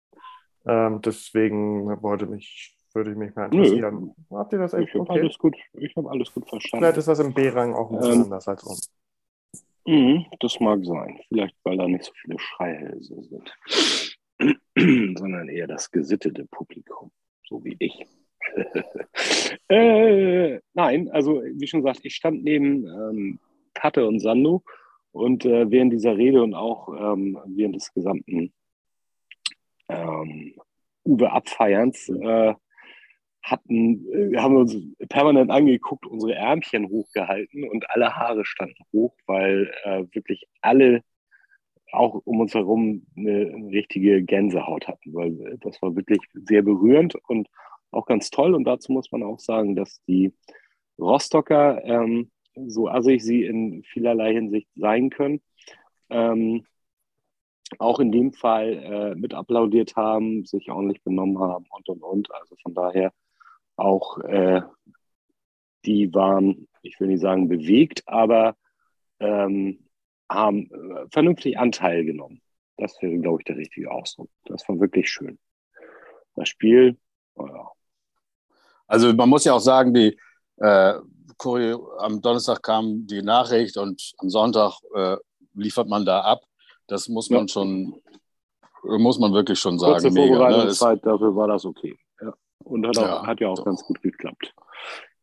Ähm, 0.67 1.01
deswegen 1.01 2.01
wollte 2.01 2.25
mich, 2.25 2.77
würde 2.93 3.11
ich 3.11 3.17
mich 3.17 3.33
mal 3.33 3.45
interessieren. 3.45 4.13
Nö. 4.29 4.37
Habt 4.37 4.51
ihr 4.51 4.59
das 4.59 4.73
echt? 4.73 4.89
Ich 4.89 4.93
habe 4.95 5.09
okay. 5.09 5.21
alles, 5.21 5.37
gut, 5.37 5.55
hab 5.95 6.05
alles 6.07 6.33
gut 6.33 6.49
verstanden. 6.49 6.83
Vielleicht 6.83 6.97
ist 6.97 7.07
das 7.07 7.19
im 7.19 7.33
B-Rang 7.33 7.73
auch 7.73 7.91
ein 7.91 7.97
bisschen 7.97 8.15
ähm, 8.15 8.23
anders 8.23 8.47
als 8.49 8.63
um. 8.63 8.75
Mhm, 9.87 10.25
das 10.39 10.59
mag 10.59 10.83
sein. 10.83 11.19
Vielleicht, 11.29 11.55
weil 11.63 11.77
da 11.77 11.87
nicht 11.87 12.03
so 12.03 12.11
viele 12.15 12.39
Schreihälse 12.39 13.21
sind, 13.21 13.55
sondern 14.77 15.49
eher 15.49 15.67
das 15.67 15.91
gesittete 15.91 16.45
Publikum, 16.45 17.11
so 17.47 17.63
wie 17.63 17.75
ich. 17.79 18.05
äh, 19.69 20.59
nein, 20.73 21.09
also 21.09 21.41
wie 21.43 21.67
schon 21.67 21.81
gesagt, 21.81 22.01
ich 22.03 22.15
stand 22.15 22.43
neben 22.43 22.85
ähm, 22.85 23.39
Katte 23.73 24.07
und 24.07 24.19
Sando 24.19 24.63
und 25.11 25.45
äh, 25.45 25.69
während 25.71 25.93
dieser 25.93 26.17
Rede 26.17 26.43
und 26.43 26.53
auch 26.53 26.89
ähm, 26.89 27.39
während 27.47 27.75
des 27.75 27.93
gesamten 27.93 28.53
ähm, 29.89 30.55
Uwe-Abfeierns 31.05 32.09
äh, 32.09 32.53
hatten, 33.41 34.11
äh, 34.11 34.31
wir 34.31 34.41
haben 34.41 34.57
uns 34.57 34.75
permanent 35.09 35.51
angeguckt, 35.51 36.05
unsere 36.05 36.35
Ärmchen 36.35 36.89
hochgehalten 36.89 37.69
und 37.69 37.89
alle 37.91 38.15
Haare 38.15 38.45
standen 38.45 38.83
hoch, 38.91 39.15
weil 39.25 39.71
äh, 39.83 40.03
wirklich 40.11 40.47
alle 40.61 41.01
auch 41.95 42.21
um 42.25 42.39
uns 42.39 42.53
herum 42.53 43.05
eine, 43.15 43.51
eine, 43.53 43.71
richtige 43.71 44.23
Gänsehaut 44.23 44.87
hatten, 44.87 45.13
weil 45.13 45.57
das 45.61 45.81
war 45.81 45.95
wirklich 45.95 46.19
sehr 46.33 46.61
berührend 46.61 47.15
und 47.27 47.47
auch 47.91 48.05
ganz 48.05 48.29
toll. 48.29 48.53
Und 48.55 48.65
dazu 48.65 48.91
muss 48.91 49.11
man 49.11 49.23
auch 49.23 49.39
sagen, 49.39 49.75
dass 49.75 50.01
die 50.05 50.33
Rostocker, 50.99 51.83
ähm, 51.83 52.31
so 52.67 52.87
assig 52.87 53.23
sie 53.23 53.43
in 53.43 53.83
vielerlei 53.83 54.33
Hinsicht 54.33 54.69
sein 54.75 55.09
können, 55.09 55.41
ähm, 56.09 56.65
auch 57.79 57.99
in 57.99 58.11
dem 58.11 58.31
Fall 58.31 58.73
äh, 58.73 59.15
mit 59.15 59.33
applaudiert 59.33 59.95
haben, 59.95 60.45
sich 60.45 60.69
ordentlich 60.71 61.03
benommen 61.03 61.39
haben 61.39 61.65
und 61.69 61.89
und 61.89 62.03
und. 62.03 62.31
Also 62.33 62.55
von 62.61 62.73
daher 62.73 63.11
auch 63.75 64.19
äh, 64.19 64.61
die 65.85 66.13
waren, 66.13 66.67
ich 66.81 66.99
will 66.99 67.07
nicht 67.07 67.21
sagen 67.21 67.47
bewegt, 67.47 68.03
aber 68.07 68.55
ähm, 69.19 69.84
haben 70.29 70.69
äh, 70.71 71.07
vernünftig 71.11 71.57
Anteil 71.57 72.05
genommen. 72.05 72.41
Das 72.77 73.01
wäre, 73.01 73.17
glaube 73.17 73.41
ich, 73.41 73.45
der 73.45 73.57
richtige 73.57 73.91
Ausdruck. 73.91 74.29
Das 74.45 74.67
war 74.67 74.79
wirklich 74.79 75.09
schön. 75.09 75.39
Das 76.35 76.49
Spiel, 76.49 76.97
naja. 77.35 77.71
Also 78.87 79.13
man 79.13 79.29
muss 79.29 79.45
ja 79.45 79.53
auch 79.53 79.59
sagen, 79.59 79.93
die 79.93 80.17
äh, 80.57 80.93
am 81.97 82.21
Donnerstag 82.21 82.61
kam 82.63 83.07
die 83.07 83.21
Nachricht 83.21 83.77
und 83.77 84.13
am 84.17 84.29
Sonntag 84.29 84.73
äh, 84.93 85.17
liefert 85.53 85.87
man 85.87 86.05
da 86.05 86.21
ab. 86.21 86.43
Das 86.87 87.09
muss 87.09 87.29
man 87.29 87.41
ja. 87.41 87.47
schon, 87.47 88.01
muss 88.83 89.19
man 89.19 89.33
wirklich 89.33 89.59
schon 89.59 89.79
sagen. 89.79 89.93
Kurze 89.93 90.11
mega, 90.11 90.33
ne? 90.33 90.37
Vorbereitungszeit, 90.37 91.03
ne? 91.03 91.11
dafür 91.11 91.35
war 91.35 91.47
das 91.47 91.65
okay. 91.65 91.97
Ja. 92.21 92.33
Und 92.63 92.87
hat, 92.87 92.97
auch, 92.97 93.03
ja, 93.03 93.27
hat 93.27 93.39
ja 93.39 93.49
auch 93.49 93.55
doch. 93.55 93.65
ganz 93.65 93.83
gut 93.83 94.01
geklappt. 94.01 94.53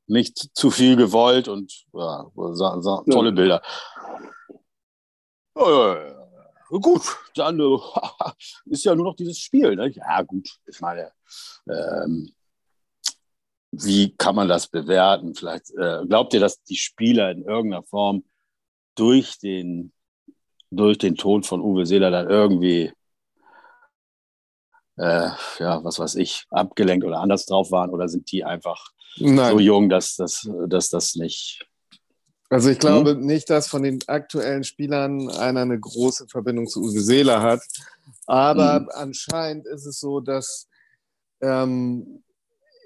Nicht 0.07 0.37
zu 0.55 0.71
viel 0.71 0.97
gewollt 0.97 1.49
und 1.49 1.85
ja, 1.93 2.27
tolle. 2.35 3.33
Bilder. 3.33 3.63
Äh, 5.55 6.79
gut, 6.79 7.03
dann 7.35 7.61
äh, 7.61 7.79
ist 8.67 8.85
ja 8.85 8.95
nur 8.95 9.07
noch 9.07 9.17
dieses 9.17 9.39
Spiel. 9.39 9.77
Ne? 9.77 9.91
Ja, 9.91 10.23
gut, 10.23 10.49
ich 10.67 10.81
meine, 10.81 11.13
ähm, 11.69 12.33
wie 13.71 14.15
kann 14.17 14.35
man 14.35 14.49
das 14.49 14.69
bewerten? 14.69 15.35
Vielleicht 15.35 15.71
äh, 15.71 16.05
glaubt 16.07 16.35
ihr, 16.35 16.41
dass 16.41 16.63
die 16.63 16.77
Spieler 16.77 17.31
in 17.31 17.45
irgendeiner 17.45 17.85
Form 17.85 18.25
durch 18.95 19.39
den 19.39 19.93
durch 20.73 20.99
den 20.99 21.17
Tod 21.17 21.47
von 21.47 21.61
Uwe 21.61 21.87
Seeler 21.87 22.11
dann 22.11 22.31
irgendwie, 22.31 22.93
äh, 24.97 25.31
ja, 25.59 25.85
was 25.85 25.99
weiß 25.99 26.15
ich, 26.17 26.47
abgelenkt 26.51 27.05
oder 27.05 27.21
anders 27.21 27.47
drauf 27.47 27.71
waren? 27.71 27.91
Oder 27.91 28.09
sind 28.09 28.33
die 28.33 28.45
einfach 28.45 28.91
Nein. 29.19 29.53
so 29.53 29.61
jung, 29.61 29.89
dass, 29.89 30.17
dass, 30.17 30.49
dass 30.69 30.89
das 30.89 31.15
nicht. 31.15 31.67
Also 32.53 32.71
ich 32.71 32.79
glaube 32.79 33.17
nicht, 33.17 33.51
dass 33.51 33.69
von 33.69 33.83
den 33.83 34.01
aktuellen 34.09 34.65
Spielern 34.65 35.29
einer 35.31 35.63
eine 35.63 35.81
große 35.81 36.29
Verbindung 36.29 36.67
zu 36.69 36.83
Uwe 36.83 37.01
Seeler 37.01 37.43
hat. 37.43 37.63
Aber 38.27 38.81
Mhm. 38.81 38.89
anscheinend 38.93 39.67
ist 39.67 39.87
es 39.87 40.01
so, 40.01 40.21
dass 40.21 40.69
ähm, 41.43 42.23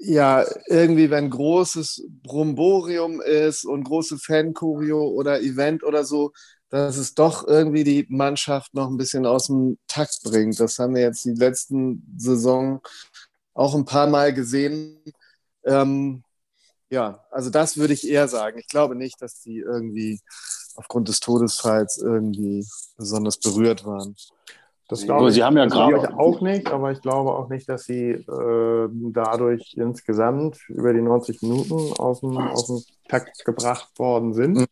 ja 0.01 0.45
irgendwie, 0.69 1.11
wenn 1.11 1.31
großes 1.31 2.05
Bromborium 2.23 3.21
ist 3.23 3.65
und 3.65 3.85
große 3.85 4.19
Fankurio 4.19 5.09
oder 5.09 5.41
Event 5.43 5.85
oder 5.85 6.05
so, 6.05 6.33
dass 6.71 6.97
es 6.99 7.15
doch 7.15 7.47
irgendwie 7.49 7.85
die 7.85 8.07
Mannschaft 8.11 8.75
noch 8.75 8.89
ein 8.89 8.99
bisschen 8.99 9.27
aus 9.27 9.49
dem 9.49 9.79
Takt 9.89 10.21
bringt. 10.25 10.61
Das 10.61 10.79
haben 10.79 10.95
wir 10.95 11.03
jetzt 11.03 11.25
die 11.25 11.35
letzten 11.35 12.05
Saison 12.19 12.83
auch 13.55 13.75
ein 13.75 13.87
paar 13.87 14.09
Mal 14.09 14.35
gesehen. 14.35 15.03
Ähm, 15.65 16.25
ja, 16.91 17.25
also 17.31 17.51
das 17.51 17.77
würde 17.77 17.95
ich 17.95 18.09
eher 18.09 18.29
sagen. 18.29 18.59
Ich 18.59 18.69
glaube 18.69 18.95
nicht, 18.95 19.21
dass 19.21 19.41
die 19.41 19.59
irgendwie 19.59 20.21
aufgrund 20.77 21.09
des 21.09 21.21
Todesfalls 21.21 21.99
irgendwie 21.99 22.65
besonders 22.97 23.39
berührt 23.39 23.85
waren. 23.85 24.15
Das 24.89 25.01
Aber 25.01 25.07
glaube 25.07 25.29
ich, 25.29 25.35
Sie 25.35 25.43
haben 25.43 25.57
ja 25.57 25.65
das 25.65 25.73
glaube 25.73 25.99
ich 25.99 26.09
auch 26.15 26.41
nicht, 26.41 26.71
aber 26.71 26.93
ich 26.93 27.01
glaube 27.01 27.33
auch 27.33 27.49
nicht, 27.49 27.69
dass 27.69 27.85
sie 27.85 28.11
äh, 28.11 28.89
dadurch 28.91 29.75
insgesamt 29.77 30.61
über 30.69 30.93
die 30.93 31.03
90 31.03 31.43
Minuten 31.43 31.93
aus 31.99 32.21
dem, 32.21 32.39
aus 32.39 32.67
dem 32.69 32.83
Takt 33.09 33.45
gebracht 33.45 33.99
worden 33.99 34.33
sind. 34.33 34.59
Mhm. 34.59 34.67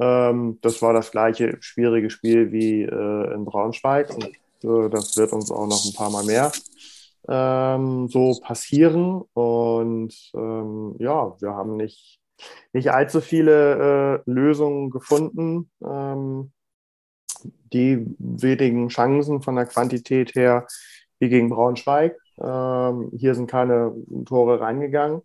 Ähm, 0.00 0.58
das 0.60 0.82
war 0.82 0.92
das 0.92 1.12
gleiche 1.12 1.56
schwierige 1.60 2.10
Spiel 2.10 2.50
wie 2.50 2.82
äh, 2.82 3.34
in 3.34 3.44
Braunschweig 3.44 4.10
und 4.10 4.24
äh, 4.64 4.90
das 4.90 5.16
wird 5.16 5.32
uns 5.32 5.52
auch 5.52 5.68
noch 5.68 5.84
ein 5.84 5.94
paar 5.94 6.10
Mal 6.10 6.24
mehr 6.24 6.50
ähm, 7.28 8.08
so 8.08 8.38
passieren. 8.40 9.22
Und 9.32 10.14
ähm, 10.34 10.96
ja, 10.98 11.34
wir 11.40 11.50
haben 11.50 11.76
nicht, 11.76 12.20
nicht 12.72 12.90
allzu 12.90 13.20
viele 13.20 14.22
äh, 14.26 14.30
Lösungen 14.30 14.90
gefunden. 14.90 15.70
Ähm, 15.84 16.52
die 17.72 18.06
wenigen 18.18 18.88
Chancen 18.88 19.42
von 19.42 19.56
der 19.56 19.66
Quantität 19.66 20.34
her 20.34 20.66
wie 21.18 21.28
gegen 21.28 21.50
Braunschweig. 21.50 22.16
Ähm, 22.38 23.10
hier 23.16 23.34
sind 23.34 23.50
keine 23.50 23.94
Tore 24.24 24.60
reingegangen. 24.60 25.22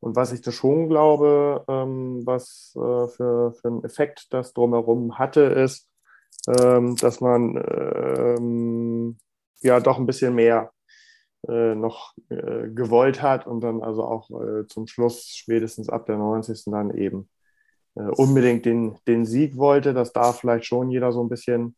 Und 0.00 0.16
was 0.16 0.32
ich 0.32 0.42
da 0.42 0.52
schon 0.52 0.88
glaube, 0.88 1.64
ähm, 1.66 2.22
was 2.24 2.72
äh, 2.76 3.08
für, 3.08 3.52
für 3.52 3.68
einen 3.68 3.84
Effekt 3.84 4.32
das 4.32 4.52
drumherum 4.52 5.18
hatte, 5.18 5.40
ist, 5.40 5.88
ähm, 6.46 6.96
dass 6.96 7.20
man 7.22 7.56
ja 9.64 9.80
doch 9.80 9.98
ein 9.98 10.06
bisschen 10.06 10.34
mehr 10.34 10.70
noch 11.74 12.14
äh, 12.30 12.68
gewollt 12.70 13.22
hat 13.22 13.46
und 13.46 13.60
dann 13.62 13.82
also 13.82 14.04
auch 14.04 14.30
äh, 14.30 14.66
zum 14.66 14.86
Schluss, 14.86 15.28
spätestens 15.28 15.88
ab 15.88 16.06
der 16.06 16.16
90. 16.18 16.70
dann 16.72 16.90
eben 16.96 17.28
äh, 17.96 18.02
unbedingt 18.02 18.66
den, 18.66 18.96
den 19.08 19.26
Sieg 19.26 19.56
wollte. 19.56 19.94
Das 19.94 20.12
da 20.12 20.32
vielleicht 20.32 20.66
schon 20.66 20.90
jeder 20.90 21.12
so 21.12 21.22
ein 21.22 21.28
bisschen 21.28 21.76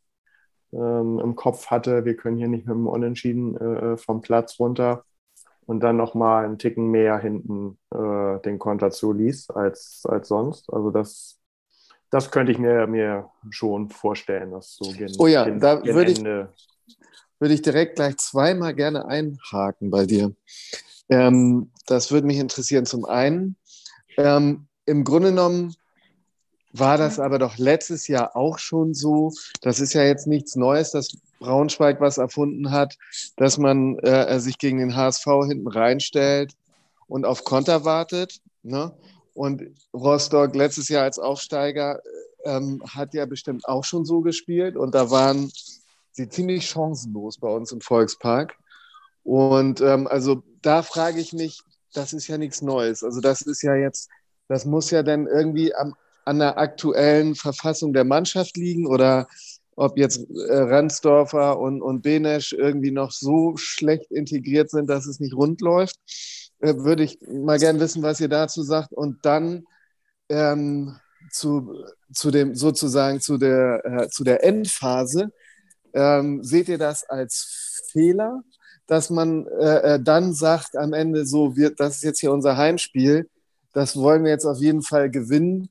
ähm, 0.73 1.21
im 1.21 1.37
Kopf 1.37 1.69
hatte. 1.69 2.05
Wir 2.05 2.17
können 2.17 2.37
hier 2.39 2.49
nicht 2.49 2.67
mit 2.67 2.75
dem 2.77 2.87
Unentschieden 2.87 3.57
äh, 3.57 3.97
vom 3.97 4.21
Platz 4.21 4.59
runter 4.59 5.05
und 5.67 5.81
dann 5.81 5.97
nochmal 5.97 6.45
einen 6.45 6.59
Ticken 6.59 6.91
mehr 6.91 7.19
hinten 7.19 7.79
äh, 7.93 8.41
den 8.43 8.59
Konter 8.59 8.91
zuließ 8.91 9.51
als, 9.51 10.03
als 10.09 10.29
sonst. 10.29 10.73
Also 10.73 10.91
das, 10.91 11.41
das 12.11 12.31
könnte 12.31 12.53
ich 12.53 12.59
mir, 12.59 12.87
mir 12.87 13.31
schon 13.51 13.91
vorstellen, 13.91 14.53
dass 14.53 14.77
so 14.77 14.93
gen, 14.93 15.19
Oh 15.19 15.27
ja, 15.27 15.45
gen, 15.45 15.61
da 15.61 15.77
gen 15.77 15.95
würde 15.95 16.13
ich- 16.13 16.19
Ende 16.19 16.55
Würde 17.39 17.55
ich 17.55 17.63
direkt 17.63 17.97
gleich 17.97 18.17
zweimal 18.17 18.75
gerne 18.75 19.07
einhaken 19.07 19.91
bei 19.91 20.07
dir. 20.07 20.35
Ähm, 21.09 21.71
das 21.87 22.11
würde 22.11 22.27
mich 22.27 22.39
interessieren. 22.39 22.87
Zum 22.87 23.05
einen, 23.05 23.57
ähm, 24.17 24.67
im 24.87 25.05
Grunde 25.05 25.31
genommen 25.31 25.75
war 26.73 26.99
das 26.99 27.19
aber 27.19 27.39
doch 27.39 27.59
letztes 27.59 28.09
Jahr 28.09 28.37
auch 28.37 28.59
schon 28.59 28.95
so. 28.95 29.33
Das 29.61 29.81
ist 29.81 29.93
ja 29.95 30.03
jetzt 30.03 30.27
nichts 30.27 30.57
Neues, 30.57 30.91
dass 30.91 31.17
Braunschweig 31.39 32.01
was 32.01 32.19
erfunden 32.19 32.71
hat, 32.71 32.97
dass 33.37 33.59
man 33.59 33.99
äh, 34.01 34.39
sich 34.41 34.59
gegen 34.59 34.79
den 34.79 34.97
HSV 34.97 35.25
hinten 35.47 35.69
reinstellt 35.69 36.55
und 37.09 37.25
auf 37.25 37.45
Konter 37.45 37.85
wartet. 37.85 38.41
Ne? 38.63 38.93
Und 39.35 39.63
Rostock 39.93 40.55
letztes 40.55 40.89
Jahr 40.89 41.05
als 41.05 41.19
Aufsteiger 41.19 42.01
ähm, 42.45 42.83
hat 42.89 43.15
ja 43.15 43.27
bestimmt 43.27 43.67
auch 43.69 43.85
schon 43.85 44.05
so 44.05 44.21
gespielt. 44.21 44.77
Und 44.77 44.95
da 44.95 45.11
waren 45.11 45.51
sie 46.17 46.29
ziemlich 46.29 46.69
chancenlos 46.69 47.39
bei 47.39 47.49
uns 47.49 47.73
im 47.73 47.81
Volkspark. 47.81 48.57
Und 49.23 49.81
ähm, 49.81 50.07
also 50.07 50.43
da 50.63 50.83
frage 50.83 51.21
ich 51.21 51.33
mich, 51.33 51.61
das 51.93 52.13
ist 52.13 52.27
ja 52.29 52.39
nichts 52.39 52.63
Neues. 52.63 53.03
Also 53.03 53.21
das 53.21 53.43
ist 53.43 53.63
ja 53.63 53.75
jetzt, 53.75 54.09
das 54.49 54.65
muss 54.65 54.91
ja 54.91 55.03
dann 55.03 55.27
irgendwie 55.27 55.75
am, 55.75 55.95
an 56.25 56.39
der 56.39 56.59
aktuellen 56.59 57.35
Verfassung 57.35 57.93
der 57.93 58.05
Mannschaft 58.05 58.57
liegen 58.57 58.87
oder 58.87 59.29
ob 59.77 59.99
jetzt 59.99 60.27
äh, 60.31 60.57
Ransdorfer 60.57 61.59
und, 61.59 61.83
und 61.83 62.03
Benesch 62.03 62.53
irgendwie 62.53 62.91
noch 62.91 63.13
so 63.13 63.57
schlecht 63.57 64.11
integriert 64.11 64.71
sind, 64.71 64.89
dass 64.89 65.07
es 65.07 65.21
nicht 65.21 65.35
rund 65.35 65.61
läuft. 65.61 65.97
Äh, 66.61 66.77
würde 66.79 67.05
ich 67.05 67.19
mal 67.29 67.59
gern 67.59 67.79
wissen, 67.79 68.03
was 68.03 68.21
ihr 68.21 68.29
dazu 68.29 68.63
sagt. 68.63 68.93
Und 68.93 69.25
dann 69.27 69.65
ähm, 70.31 70.97
zu, 71.31 71.85
zu 72.13 72.31
dem 72.31 72.55
sozusagen 72.55 73.21
zu 73.21 73.37
der, 73.37 73.85
äh, 73.85 74.09
zu 74.09 74.25
der 74.25 74.43
Endphase. 74.45 75.31
Ähm, 75.97 76.45
seht 76.45 76.69
ihr 76.69 76.79
das 76.79 77.05
als 77.05 77.83
Fehler, 77.91 78.43
dass 78.87 79.09
man 79.11 79.47
äh, 79.47 79.95
äh, 79.95 80.01
dann 80.01 80.35
sagt 80.35 80.77
am 80.77 80.93
Ende 80.93 81.25
so, 81.25 81.57
wir, 81.57 81.71
das 81.71 81.97
ist 81.97 82.03
jetzt 82.05 82.21
hier 82.21 82.33
unser 82.33 82.57
Heimspiel, 82.57 83.29
das 83.73 83.97
wollen 83.97 84.23
wir 84.23 84.31
jetzt 84.31 84.45
auf 84.45 84.61
jeden 84.61 84.83
Fall 84.83 85.11
gewinnen, 85.11 85.69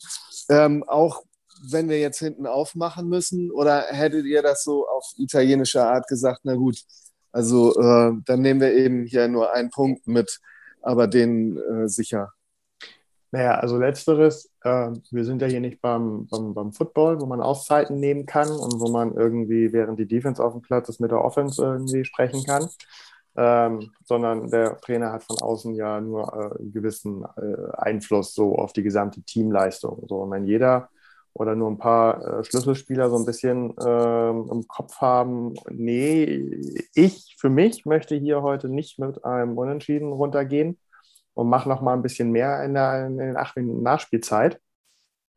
ähm, 0.50 0.84
auch 0.88 1.24
wenn 1.72 1.90
wir 1.90 2.00
jetzt 2.00 2.20
hinten 2.20 2.48
aufmachen 2.48 3.08
müssen? 3.08 3.52
Oder 3.52 3.86
hättet 3.90 4.26
ihr 4.26 4.42
das 4.42 4.64
so 4.64 4.88
auf 4.88 5.06
italienische 5.18 5.84
Art 5.84 6.08
gesagt, 6.08 6.42
na 6.44 6.56
gut, 6.56 6.80
also 7.32 7.80
äh, 7.80 8.14
dann 8.26 8.42
nehmen 8.42 8.62
wir 8.62 8.74
eben 8.74 9.06
hier 9.06 9.28
nur 9.28 9.54
einen 9.54 9.70
Punkt 9.70 10.08
mit, 10.08 10.40
aber 10.82 11.08
den 11.08 11.58
äh, 11.58 11.88
sicher. 11.88 12.34
Naja, 13.32 13.56
also 13.60 13.78
letzteres, 13.78 14.50
äh, 14.66 14.92
wir 15.12 15.26
sind 15.26 15.42
ja 15.44 15.48
hier 15.48 15.62
nicht 15.62 15.80
beim, 15.80 16.26
beim, 16.28 16.54
beim 16.56 16.74
Football, 16.74 17.22
wo 17.22 17.28
man 17.28 17.40
Auszeiten 17.40 18.00
nehmen 18.00 18.26
kann 18.26 18.50
und 18.50 18.80
wo 18.80 18.90
man 18.90 19.14
irgendwie, 19.14 19.72
während 19.72 20.00
die 20.00 20.08
Defense 20.08 20.44
auf 20.44 20.54
dem 20.54 20.64
Platz 20.64 20.90
ist, 20.90 21.00
mit 21.00 21.12
der 21.12 21.24
Offense 21.24 21.64
irgendwie 21.64 22.04
sprechen 22.04 22.44
kann, 22.44 22.68
ähm, 23.38 23.92
sondern 24.04 24.50
der 24.50 24.78
Trainer 24.78 25.12
hat 25.12 25.24
von 25.24 25.38
außen 25.40 25.76
ja 25.76 26.02
nur 26.02 26.34
äh, 26.34 26.60
einen 26.60 26.74
gewissen 26.74 27.24
äh, 27.38 27.72
Einfluss 27.78 28.34
so 28.34 28.56
auf 28.56 28.74
die 28.74 28.82
gesamte 28.82 29.22
Teamleistung. 29.22 30.04
So, 30.08 30.24
und 30.24 30.32
wenn 30.32 30.46
jeder 30.46 30.90
oder 31.34 31.54
nur 31.54 31.70
ein 31.70 31.78
paar 31.78 32.40
äh, 32.40 32.44
Schlüsselspieler 32.44 33.10
so 33.12 33.18
ein 33.18 33.26
bisschen 33.26 33.72
ähm, 33.86 34.50
im 34.52 34.68
Kopf 34.68 35.00
haben, 35.00 35.54
nee, 35.70 36.26
ich 36.96 37.36
für 37.38 37.50
mich 37.50 37.86
möchte 37.86 38.16
hier 38.16 38.42
heute 38.42 38.68
nicht 38.68 38.98
mit 38.98 39.24
einem 39.26 39.58
Unentschieden 39.58 40.12
runtergehen 40.12 40.80
und 41.36 41.50
mach 41.50 41.68
noch 41.68 41.82
mal 41.82 41.94
ein 41.94 42.02
bisschen 42.02 42.32
mehr 42.32 42.64
in, 42.64 42.74
der, 42.74 43.06
in 43.06 43.18
den 43.18 43.38
acht 43.38 43.56
Minuten 43.56 43.84
Nachspielzeit, 43.84 44.60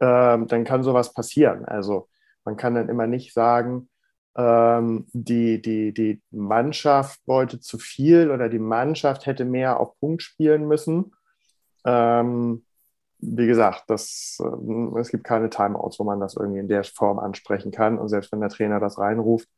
ähm, 0.00 0.46
dann 0.46 0.64
kann 0.64 0.82
sowas 0.82 1.12
passieren. 1.12 1.64
Also 1.66 2.08
man 2.44 2.56
kann 2.56 2.74
dann 2.74 2.88
immer 2.88 3.06
nicht 3.06 3.34
sagen, 3.34 3.90
ähm, 4.36 5.06
die, 5.12 5.60
die, 5.60 5.92
die 5.92 6.22
Mannschaft 6.30 7.20
wollte 7.26 7.60
zu 7.60 7.78
viel 7.78 8.30
oder 8.30 8.48
die 8.48 8.60
Mannschaft 8.60 9.26
hätte 9.26 9.44
mehr 9.44 9.80
auf 9.80 9.98
Punkt 9.98 10.22
spielen 10.22 10.68
müssen. 10.68 11.12
Ähm, 11.84 12.64
wie 13.18 13.48
gesagt, 13.48 13.84
das, 13.88 14.38
äh, 14.40 14.98
es 15.00 15.10
gibt 15.10 15.24
keine 15.24 15.50
Timeouts, 15.50 15.98
wo 15.98 16.04
man 16.04 16.20
das 16.20 16.36
irgendwie 16.36 16.60
in 16.60 16.68
der 16.68 16.84
Form 16.84 17.18
ansprechen 17.18 17.72
kann. 17.72 17.98
Und 17.98 18.08
selbst 18.08 18.30
wenn 18.30 18.40
der 18.40 18.50
Trainer 18.50 18.78
das 18.78 18.98
reinruft, 18.98 19.48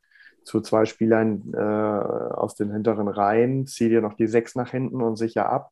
zu 0.43 0.59
zwei 0.61 0.85
Spielern 0.85 1.53
äh, 1.53 1.59
aus 1.59 2.55
den 2.55 2.71
hinteren 2.71 3.07
Reihen, 3.07 3.67
zieh 3.67 3.89
dir 3.89 4.01
noch 4.01 4.15
die 4.15 4.25
sechs 4.25 4.55
nach 4.55 4.71
hinten 4.71 5.03
und 5.03 5.17
sicher 5.17 5.47
ab 5.47 5.71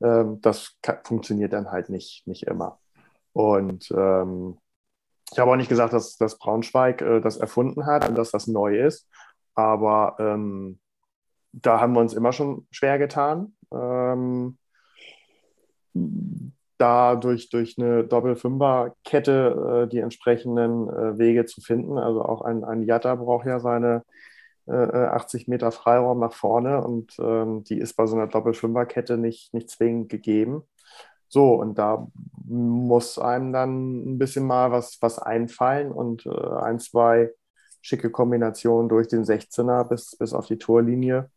ähm, 0.00 0.40
das 0.40 0.76
funktioniert 1.04 1.52
dann 1.52 1.70
halt 1.70 1.88
nicht, 1.88 2.26
nicht 2.26 2.44
immer. 2.44 2.78
Und 3.32 3.90
ähm, 3.90 4.58
ich 5.32 5.38
habe 5.38 5.50
auch 5.50 5.56
nicht 5.56 5.68
gesagt, 5.68 5.92
dass, 5.92 6.16
dass 6.16 6.38
Braunschweig 6.38 7.02
äh, 7.02 7.20
das 7.20 7.36
erfunden 7.36 7.86
hat 7.86 8.08
und 8.08 8.16
dass 8.16 8.30
das 8.30 8.46
neu 8.46 8.78
ist, 8.78 9.08
aber 9.54 10.16
ähm, 10.18 10.78
da 11.52 11.80
haben 11.80 11.94
wir 11.94 12.00
uns 12.00 12.14
immer 12.14 12.32
schon 12.32 12.66
schwer 12.70 12.98
getan. 12.98 13.56
Ähm, 13.72 14.58
da 16.78 17.16
durch, 17.16 17.48
durch 17.48 17.76
eine 17.78 18.04
Doppel-Fünfer-Kette 18.04 19.84
äh, 19.84 19.88
die 19.88 20.00
entsprechenden 20.00 20.88
äh, 20.88 21.18
Wege 21.18 21.46
zu 21.46 21.60
finden. 21.60 21.98
Also 21.98 22.22
auch 22.22 22.42
ein, 22.42 22.64
ein 22.64 22.82
Jatta 22.82 23.14
braucht 23.14 23.46
ja 23.46 23.60
seine 23.60 24.02
80 24.68 25.48
Meter 25.48 25.70
Freiraum 25.70 26.18
nach 26.20 26.32
vorne 26.32 26.82
und 26.84 27.16
ähm, 27.20 27.62
die 27.64 27.78
ist 27.78 27.94
bei 27.94 28.06
so 28.06 28.16
einer 28.16 28.26
Doppel-Fünfer-Kette 28.26 29.16
nicht, 29.16 29.54
nicht 29.54 29.70
zwingend 29.70 30.08
gegeben. 30.08 30.62
So, 31.28 31.54
und 31.54 31.78
da 31.78 32.06
muss 32.44 33.18
einem 33.18 33.52
dann 33.52 34.14
ein 34.14 34.18
bisschen 34.18 34.46
mal 34.46 34.70
was, 34.72 34.98
was 35.00 35.18
einfallen 35.18 35.92
und 35.92 36.26
äh, 36.26 36.30
ein, 36.30 36.78
zwei 36.78 37.32
schicke 37.82 38.10
Kombination 38.10 38.88
durch 38.88 39.08
den 39.08 39.24
16er 39.24 39.84
bis, 39.84 40.16
bis 40.16 40.32
auf 40.32 40.46
die 40.46 40.58
Torlinie 40.58 41.30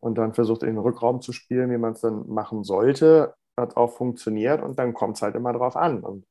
und 0.00 0.18
dann 0.18 0.34
versucht 0.34 0.62
in 0.62 0.70
den 0.70 0.78
Rückraum 0.78 1.20
zu 1.20 1.32
spielen, 1.32 1.70
wie 1.70 1.78
man 1.78 1.92
es 1.92 2.00
dann 2.00 2.28
machen 2.28 2.64
sollte. 2.64 3.34
Hat 3.56 3.76
auch 3.76 3.92
funktioniert 3.92 4.62
und 4.62 4.78
dann 4.78 4.94
kommt 4.94 5.16
es 5.16 5.22
halt 5.22 5.34
immer 5.36 5.52
drauf 5.52 5.76
an. 5.76 6.00
Und 6.02 6.24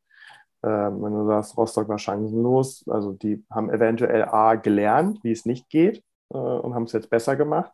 äh, 0.64 0.68
wenn 0.68 1.14
du 1.14 1.26
sagst, 1.28 1.58
Rostock 1.58 1.88
war 1.90 2.00
chancenlos, 2.00 2.86
also 2.90 3.14
die 3.14 3.46
haben 3.52 3.70
eventuell 3.70 4.26
A 4.26 4.56
gelernt, 4.56 5.20
wie 5.24 5.32
es 5.32 5.46
nicht 5.46 5.70
geht 5.70 6.04
äh, 6.34 6.38
und 6.38 6.74
haben 6.74 6.84
es 6.84 6.92
jetzt 6.94 7.10
besser 7.10 7.36
gemacht. 7.36 7.72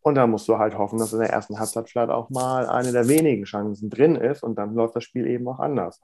Und 0.00 0.16
dann 0.16 0.30
musst 0.30 0.48
du 0.48 0.58
halt 0.58 0.76
hoffen, 0.76 0.98
dass 0.98 1.12
in 1.14 1.20
der 1.20 1.30
ersten 1.30 1.58
Halbzeit 1.58 1.88
vielleicht 1.88 2.10
auch 2.10 2.28
mal 2.28 2.66
eine 2.68 2.92
der 2.92 3.08
wenigen 3.08 3.44
Chancen 3.44 3.88
drin 3.88 4.16
ist 4.16 4.42
und 4.42 4.56
dann 4.56 4.74
läuft 4.74 4.96
das 4.96 5.04
Spiel 5.04 5.26
eben 5.26 5.48
auch 5.48 5.60
anders. 5.60 6.00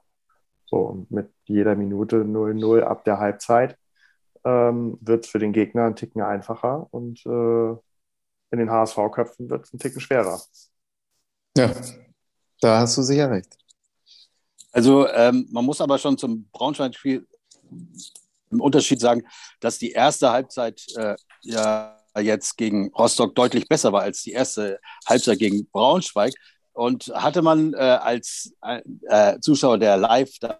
So, 0.65 1.05
mit 1.09 1.31
jeder 1.45 1.75
Minute 1.75 2.23
0-0 2.23 2.81
ab 2.81 3.03
der 3.03 3.19
Halbzeit 3.19 3.77
ähm, 4.43 4.97
wird 5.01 5.25
es 5.25 5.31
für 5.31 5.37
den 5.37 5.53
Gegner 5.53 5.85
ein 5.85 5.95
Ticken 5.95 6.21
einfacher 6.21 6.87
und 6.91 7.23
äh, 7.25 7.71
in 8.51 8.57
den 8.57 8.71
HSV-Köpfen 8.71 9.49
wird 9.49 9.65
es 9.65 9.73
ein 9.73 9.79
Ticken 9.79 10.01
schwerer. 10.01 10.41
Ja, 11.55 11.71
da 12.59 12.79
hast 12.79 12.97
du 12.97 13.01
sicher 13.01 13.29
recht. 13.29 13.55
Also 14.71 15.07
ähm, 15.09 15.47
man 15.51 15.65
muss 15.65 15.81
aber 15.81 15.97
schon 15.97 16.17
zum 16.17 16.49
Braunschweig-Spiel 16.51 17.27
im 18.51 18.61
Unterschied 18.61 18.99
sagen, 18.99 19.23
dass 19.59 19.77
die 19.77 19.91
erste 19.91 20.31
Halbzeit 20.31 20.83
äh, 20.95 21.15
ja 21.41 21.97
jetzt 22.19 22.57
gegen 22.57 22.91
Rostock 22.93 23.35
deutlich 23.35 23.67
besser 23.67 23.93
war 23.93 24.01
als 24.01 24.23
die 24.23 24.31
erste 24.31 24.79
Halbzeit 25.07 25.39
gegen 25.39 25.67
Braunschweig. 25.71 26.33
Und 26.73 27.11
hatte 27.13 27.41
man 27.41 27.73
äh, 27.73 27.77
als 27.77 28.53
äh, 28.61 29.39
Zuschauer, 29.39 29.77
der 29.77 29.97
live 29.97 30.31
da 30.39 30.59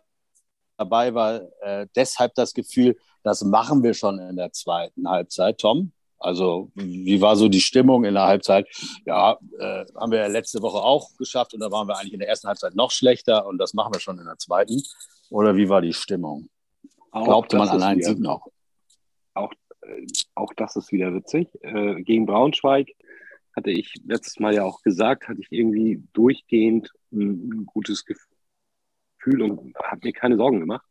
dabei 0.77 1.13
war, 1.13 1.41
äh, 1.62 1.88
deshalb 1.95 2.34
das 2.36 2.54
Gefühl, 2.54 2.97
das 3.23 3.43
machen 3.43 3.84
wir 3.84 3.93
schon 3.93 4.19
in 4.19 4.36
der 4.36 4.51
zweiten 4.51 5.08
Halbzeit, 5.08 5.60
Tom? 5.60 5.91
Also 6.17 6.71
wie 6.75 7.19
war 7.19 7.36
so 7.36 7.49
die 7.49 7.62
Stimmung 7.62 8.04
in 8.04 8.13
der 8.13 8.23
Halbzeit? 8.23 8.67
Ja, 9.06 9.38
äh, 9.60 9.86
haben 9.95 10.12
wir 10.12 10.19
ja 10.19 10.27
letzte 10.27 10.62
Woche 10.62 10.77
auch 10.77 11.10
geschafft 11.17 11.54
und 11.54 11.62
da 11.62 11.71
waren 11.71 11.88
wir 11.88 11.97
eigentlich 11.97 12.13
in 12.13 12.19
der 12.19 12.30
ersten 12.30 12.47
Halbzeit 12.47 12.75
noch 12.75 12.91
schlechter 12.91 13.47
und 13.47 13.58
das 13.58 13.73
machen 13.73 13.93
wir 13.93 13.99
schon 13.99 14.19
in 14.19 14.25
der 14.25 14.38
zweiten. 14.38 14.82
Oder 15.30 15.56
wie 15.56 15.67
war 15.69 15.82
die 15.82 15.93
Stimmung? 15.93 16.49
Auch 17.12 17.26
Glaubte 17.26 17.58
man 17.58 17.69
an 17.69 17.84
einen 17.84 18.02
Sieg 18.02 18.19
noch? 18.19 18.47
Auch, 19.34 19.54
äh, 19.82 20.06
auch 20.36 20.54
das 20.56 20.76
ist 20.76 20.91
wieder 20.91 21.13
witzig. 21.13 21.47
Äh, 21.62 22.02
gegen 22.04 22.26
Braunschweig 22.26 22.89
hatte 23.56 23.71
ich 23.71 23.93
letztes 24.06 24.39
Mal 24.39 24.56
ja 24.56 24.63
auch 24.63 24.82
gesagt, 24.82 25.28
hatte 25.28 25.41
ich 25.41 25.47
irgendwie 25.52 26.02
durchgehend 26.13 26.89
ein, 27.12 27.50
ein 27.50 27.65
gutes 27.65 28.06
Gefühl 28.06 29.41
und 29.41 29.76
habe 29.78 30.00
mir 30.04 30.13
keine 30.13 30.38
Sorgen 30.38 30.62
gemacht. 30.62 30.86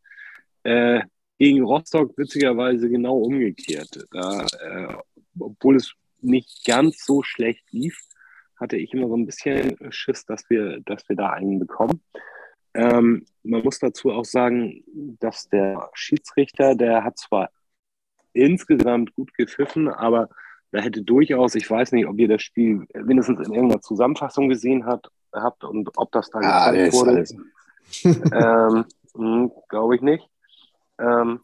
Äh, 0.63 1.01
gegen 1.39 1.63
Rostock 1.63 2.15
witzigerweise 2.17 2.87
genau 2.87 3.17
umgekehrt. 3.17 4.07
Da, 4.11 4.45
äh, 4.61 4.95
obwohl 5.39 5.75
es 5.75 5.93
nicht 6.19 6.63
ganz 6.65 7.03
so 7.03 7.23
schlecht 7.23 7.71
lief, 7.71 7.99
hatte 8.57 8.77
ich 8.77 8.93
immer 8.93 9.07
so 9.07 9.17
ein 9.17 9.25
bisschen 9.25 9.75
Schiss, 9.91 10.23
dass 10.25 10.47
wir, 10.51 10.81
dass 10.81 11.09
wir 11.09 11.15
da 11.15 11.31
einen 11.31 11.57
bekommen. 11.57 12.03
Ähm, 12.73 13.25
man 13.43 13.63
muss 13.63 13.79
dazu 13.79 14.11
auch 14.11 14.25
sagen, 14.25 14.83
dass 15.19 15.49
der 15.49 15.89
Schiedsrichter, 15.93 16.75
der 16.75 17.03
hat 17.03 17.17
zwar 17.17 17.49
insgesamt 18.33 19.13
gut 19.15 19.33
gepfiffen, 19.33 19.89
aber 19.89 20.29
da 20.71 20.79
hätte 20.79 21.01
durchaus, 21.01 21.55
ich 21.55 21.69
weiß 21.69 21.91
nicht, 21.91 22.07
ob 22.07 22.17
ihr 22.17 22.29
das 22.29 22.41
Spiel 22.41 22.87
mindestens 22.93 23.45
in 23.45 23.53
irgendeiner 23.53 23.81
Zusammenfassung 23.81 24.47
gesehen 24.47 24.85
hat, 24.85 25.11
habt 25.33 25.63
und 25.63 25.89
ob 25.97 26.11
das 26.11 26.29
da 26.29 26.39
ah, 26.39 26.71
gezeigt 26.71 26.93
wurde. 26.93 27.25
ähm, 28.05 28.85
hm, 29.13 29.51
Glaube 29.67 29.95
ich 29.95 30.01
nicht. 30.01 30.29
Ähm, 30.97 31.41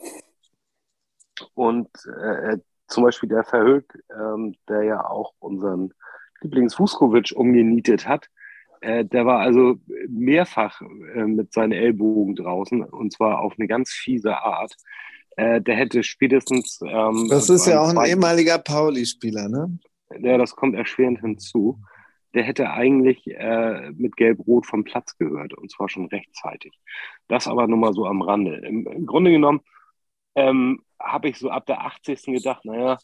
und 1.54 1.90
äh, 2.22 2.58
zum 2.88 3.04
Beispiel 3.04 3.30
der 3.30 3.44
Verhög, 3.44 4.02
ähm, 4.12 4.56
der 4.70 4.84
ja 4.84 5.06
auch 5.06 5.34
unseren 5.40 5.94
Lieblings 6.42 6.76
umgenietet 6.80 8.08
hat, 8.08 8.30
äh, 8.82 9.06
der 9.06 9.26
war 9.26 9.40
also 9.40 9.76
mehrfach 10.08 10.82
äh, 10.82 11.26
mit 11.26 11.54
seinen 11.54 11.72
Ellbogen 11.72 12.36
draußen 12.36 12.84
und 12.84 13.13
zwar 13.13 13.40
auf 13.40 13.54
eine 13.58 13.68
ganz 13.68 13.92
fiese 13.92 14.38
Art. 14.38 14.76
Äh, 15.36 15.62
der 15.62 15.76
hätte 15.76 16.04
spätestens. 16.04 16.80
Ähm, 16.86 17.28
das 17.30 17.50
ist 17.50 17.68
ja 17.68 17.80
auch 17.80 17.90
ein 17.90 18.10
ehemaliger 18.10 18.58
Pauli-Spieler, 18.58 19.50
ne? 19.50 19.78
Ja, 20.20 20.38
das 20.38 20.56
kommt 20.56 20.76
erschwerend 20.76 21.20
hinzu. 21.20 21.80
Der 22.34 22.44
hätte 22.44 22.70
eigentlich 22.72 23.28
äh, 23.28 23.92
mit 23.92 24.16
Gelb-Rot 24.16 24.66
vom 24.66 24.84
Platz 24.84 25.18
gehört 25.18 25.54
und 25.54 25.72
zwar 25.72 25.90
schon 25.90 26.06
rechtzeitig. 26.08 26.74
Das 27.28 27.48
aber 27.48 27.68
nur 27.68 27.78
mal 27.78 27.94
so 27.94 28.06
am 28.06 28.22
Rande. 28.22 28.58
Im, 28.58 28.88
im 28.88 29.06
Grunde 29.06 29.32
genommen 29.32 29.62
ähm, 30.36 30.82
habe 31.00 31.30
ich 31.30 31.38
so 31.38 31.50
ab 31.50 31.66
der 31.66 31.86
80. 31.86 32.24
gedacht, 32.24 32.66
naja, 32.66 32.98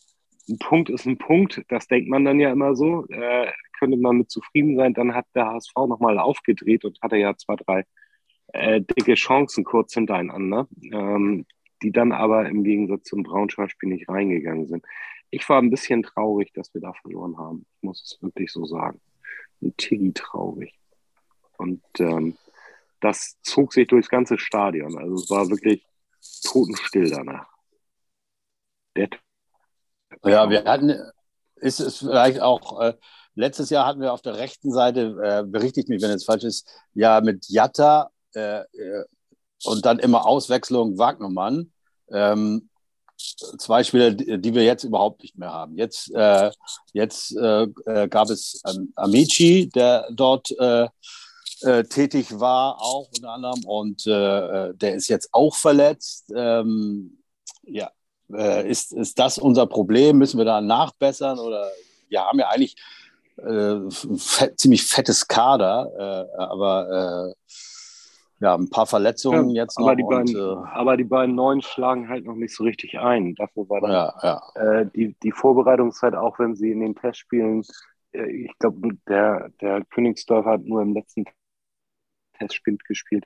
ein 0.50 0.58
Punkt 0.60 0.90
ist 0.90 1.06
ein 1.06 1.18
Punkt, 1.18 1.64
das 1.70 1.88
denkt 1.88 2.10
man 2.10 2.26
dann 2.26 2.40
ja 2.40 2.52
immer 2.52 2.76
so, 2.76 3.08
äh, 3.08 3.52
könnte 3.80 3.98
man 3.98 4.18
mit 4.18 4.32
zufrieden 4.32 4.76
sein. 4.76 4.94
Dann 4.94 5.14
hat 5.14 5.26
der 5.36 5.48
HSV 5.48 5.74
nochmal 5.88 6.20
aufgedreht 6.20 6.86
und 6.86 7.02
hatte 7.02 7.18
ja 7.18 7.36
zwei, 7.38 7.56
drei 7.56 7.86
äh, 8.48 8.82
dicke 8.82 9.16
Chancen 9.16 9.64
kurz 9.64 9.94
hintereinander, 9.94 10.68
ähm, 10.92 11.46
die 11.82 11.92
dann 11.92 12.12
aber 12.12 12.48
im 12.48 12.64
Gegensatz 12.64 13.04
zum 13.06 13.24
Braunschweig-Spiel 13.24 13.90
nicht 13.90 14.10
reingegangen 14.10 14.68
sind. 14.68 14.86
Ich 15.32 15.48
war 15.50 15.60
ein 15.62 15.70
bisschen 15.70 16.04
traurig, 16.04 16.54
dass 16.54 16.74
wir 16.74 16.82
da 16.82 16.94
verloren 16.94 17.38
haben. 17.38 17.66
Ich 17.78 17.84
muss 17.84 18.02
es 18.04 18.22
wirklich 18.22 18.52
so 18.52 18.66
sagen. 18.66 19.02
Ein 19.62 19.76
Tiggy 19.78 20.14
traurig. 20.14 20.80
Und 21.58 21.84
ähm, 22.00 22.38
das 23.00 23.38
zog 23.42 23.74
sich 23.74 23.88
durchs 23.88 24.10
ganze 24.10 24.38
Stadion. 24.38 24.98
Also 24.98 25.16
es 25.16 25.30
war 25.30 25.50
wirklich 25.50 25.86
totenstill 26.44 27.10
danach. 27.10 27.48
Der 28.96 29.10
ja, 30.26 30.50
wir 30.50 30.64
hatten, 30.66 30.96
ist 31.56 31.80
es 31.80 31.98
vielleicht 31.98 32.42
auch, 32.42 32.80
äh, 32.82 32.94
letztes 33.36 33.70
Jahr 33.70 33.86
hatten 33.86 34.02
wir 34.02 34.14
auf 34.14 34.22
der 34.22 34.38
rechten 34.38 34.72
Seite, 34.72 35.16
äh, 35.24 35.44
berichtigt 35.46 35.90
mich, 35.90 36.02
wenn 36.02 36.12
es 36.12 36.26
falsch 36.26 36.44
ist, 36.44 36.68
ja 36.94 37.22
mit 37.22 37.48
Jatta 37.50 38.10
äh, 38.36 38.60
äh 38.60 39.06
und 39.66 39.86
dann 39.86 40.00
immer 40.00 40.26
Auswechslung 40.26 40.98
Wagnermann. 40.98 41.72
Ähm, 42.12 42.70
zwei 43.18 43.82
Spieler, 43.82 44.12
die 44.12 44.54
wir 44.54 44.64
jetzt 44.66 44.84
überhaupt 44.84 45.22
nicht 45.22 45.38
mehr 45.38 45.54
haben. 45.54 45.78
Jetzt, 45.78 46.14
äh, 46.14 46.52
jetzt 46.92 47.34
äh, 47.38 47.68
gab 48.10 48.30
es 48.30 48.62
Amici, 48.96 49.70
der 49.74 50.10
dort 50.12 50.54
tätig 51.62 52.38
war, 52.38 52.82
auch 52.82 53.08
unter 53.16 53.30
anderem, 53.30 53.64
und 53.64 54.06
der 54.06 54.96
ist 54.96 55.08
jetzt 55.08 55.30
auch 55.32 55.56
verletzt. 55.56 56.30
Ähm, 56.36 57.24
ja, 57.62 57.90
äh, 58.32 58.70
ist, 58.70 58.94
ist 58.94 59.20
das 59.20 59.38
unser 59.38 59.66
Problem? 59.68 60.18
Müssen 60.18 60.38
wir 60.38 60.46
da 60.46 60.62
nachbessern? 60.62 61.40
Oder 61.40 61.70
wir 62.10 62.22
haben 62.22 62.40
ja 62.40 62.50
eigentlich 62.50 62.76
äh, 63.38 63.80
fett, 64.18 64.60
ziemlich 64.60 64.84
fettes 64.84 65.28
Kader, 65.28 66.30
äh, 66.38 66.42
aber 66.42 67.30
äh, 67.30 67.34
ja, 68.40 68.56
ein 68.56 68.70
paar 68.70 68.86
Verletzungen 68.86 69.50
ja, 69.52 69.64
jetzt 69.64 69.80
noch. 69.80 69.88
Aber 69.88 69.96
die, 69.96 70.04
beiden, 70.04 70.36
und, 70.36 70.66
äh, 70.66 70.70
aber 70.74 70.98
die 70.98 71.04
beiden 71.04 71.36
Neuen 71.36 71.62
schlagen 71.62 72.10
halt 72.10 72.26
noch 72.26 72.36
nicht 72.36 72.56
so 72.56 72.64
richtig 72.64 73.00
ein. 73.00 73.36
Dafür 73.36 73.70
war 73.70 73.82
dann 73.82 73.92
ja, 73.92 74.14
ja. 74.22 74.80
Äh, 74.82 74.86
die, 74.94 75.16
die 75.24 75.32
Vorbereitungszeit, 75.32 76.16
auch 76.16 76.40
wenn 76.40 76.56
sie 76.56 76.72
in 76.72 76.82
den 76.82 76.96
Testspielen, 76.96 77.64
ich 78.12 78.52
glaube, 78.60 78.90
der, 79.08 79.50
der 79.60 79.84
Königsdorf 79.86 80.46
hat 80.46 80.64
nur 80.66 80.84
im 80.84 80.94
letzten 80.94 81.26
Testspiel 82.38 82.78
gespielt 82.86 83.26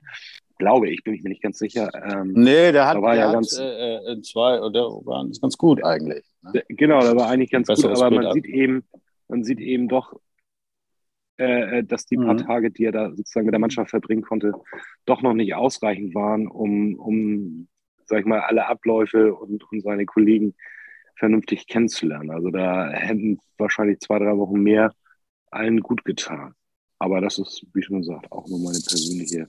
glaube 0.58 0.90
ich, 0.90 1.02
bin 1.04 1.14
ich 1.14 1.22
mir 1.22 1.30
nicht 1.30 1.42
ganz 1.42 1.58
sicher. 1.58 1.90
Ähm, 1.94 2.32
nee, 2.34 2.72
der 2.72 2.86
hat, 2.86 2.96
der 2.96 3.14
ja 3.14 3.26
hat, 3.28 3.34
ganz, 3.34 3.58
äh, 3.58 3.96
äh 3.96 4.20
zwei, 4.22 4.56
der 4.70 4.82
war 4.82 5.26
ganz 5.40 5.56
gut 5.56 5.82
eigentlich. 5.84 6.24
Ne? 6.42 6.62
Genau, 6.68 7.00
der 7.00 7.16
war 7.16 7.28
eigentlich 7.28 7.50
ganz 7.50 7.68
gut, 7.68 7.84
aber 7.84 8.10
man 8.10 8.32
sieht 8.32 8.46
eben, 8.46 8.84
man 9.28 9.44
sieht 9.44 9.60
eben 9.60 9.88
doch, 9.88 10.14
äh, 11.38 11.78
äh, 11.78 11.84
dass 11.84 12.06
die 12.06 12.16
mhm. 12.16 12.26
paar 12.26 12.36
Tage, 12.36 12.70
die 12.70 12.84
er 12.84 12.92
da 12.92 13.10
sozusagen 13.10 13.46
mit 13.46 13.54
der 13.54 13.60
Mannschaft 13.60 13.90
verbringen 13.90 14.22
konnte, 14.22 14.52
doch 15.06 15.22
noch 15.22 15.34
nicht 15.34 15.54
ausreichend 15.54 16.14
waren, 16.14 16.48
um, 16.48 16.96
um 16.96 17.68
sag 18.06 18.20
ich 18.20 18.26
mal, 18.26 18.40
alle 18.40 18.66
Abläufe 18.66 19.34
und, 19.34 19.62
und 19.70 19.80
seine 19.82 20.06
Kollegen 20.06 20.54
vernünftig 21.16 21.66
kennenzulernen. 21.66 22.30
Also 22.30 22.50
da 22.50 22.90
hätten 22.90 23.38
wahrscheinlich 23.56 24.00
zwei, 24.00 24.18
drei 24.18 24.36
Wochen 24.36 24.60
mehr 24.60 24.92
allen 25.50 25.80
gut 25.80 26.04
getan. 26.04 26.54
Aber 26.98 27.20
das 27.20 27.38
ist, 27.38 27.64
wie 27.74 27.82
schon 27.82 28.00
gesagt, 28.00 28.30
auch 28.32 28.48
nur 28.48 28.58
meine 28.58 28.80
persönliche 28.80 29.46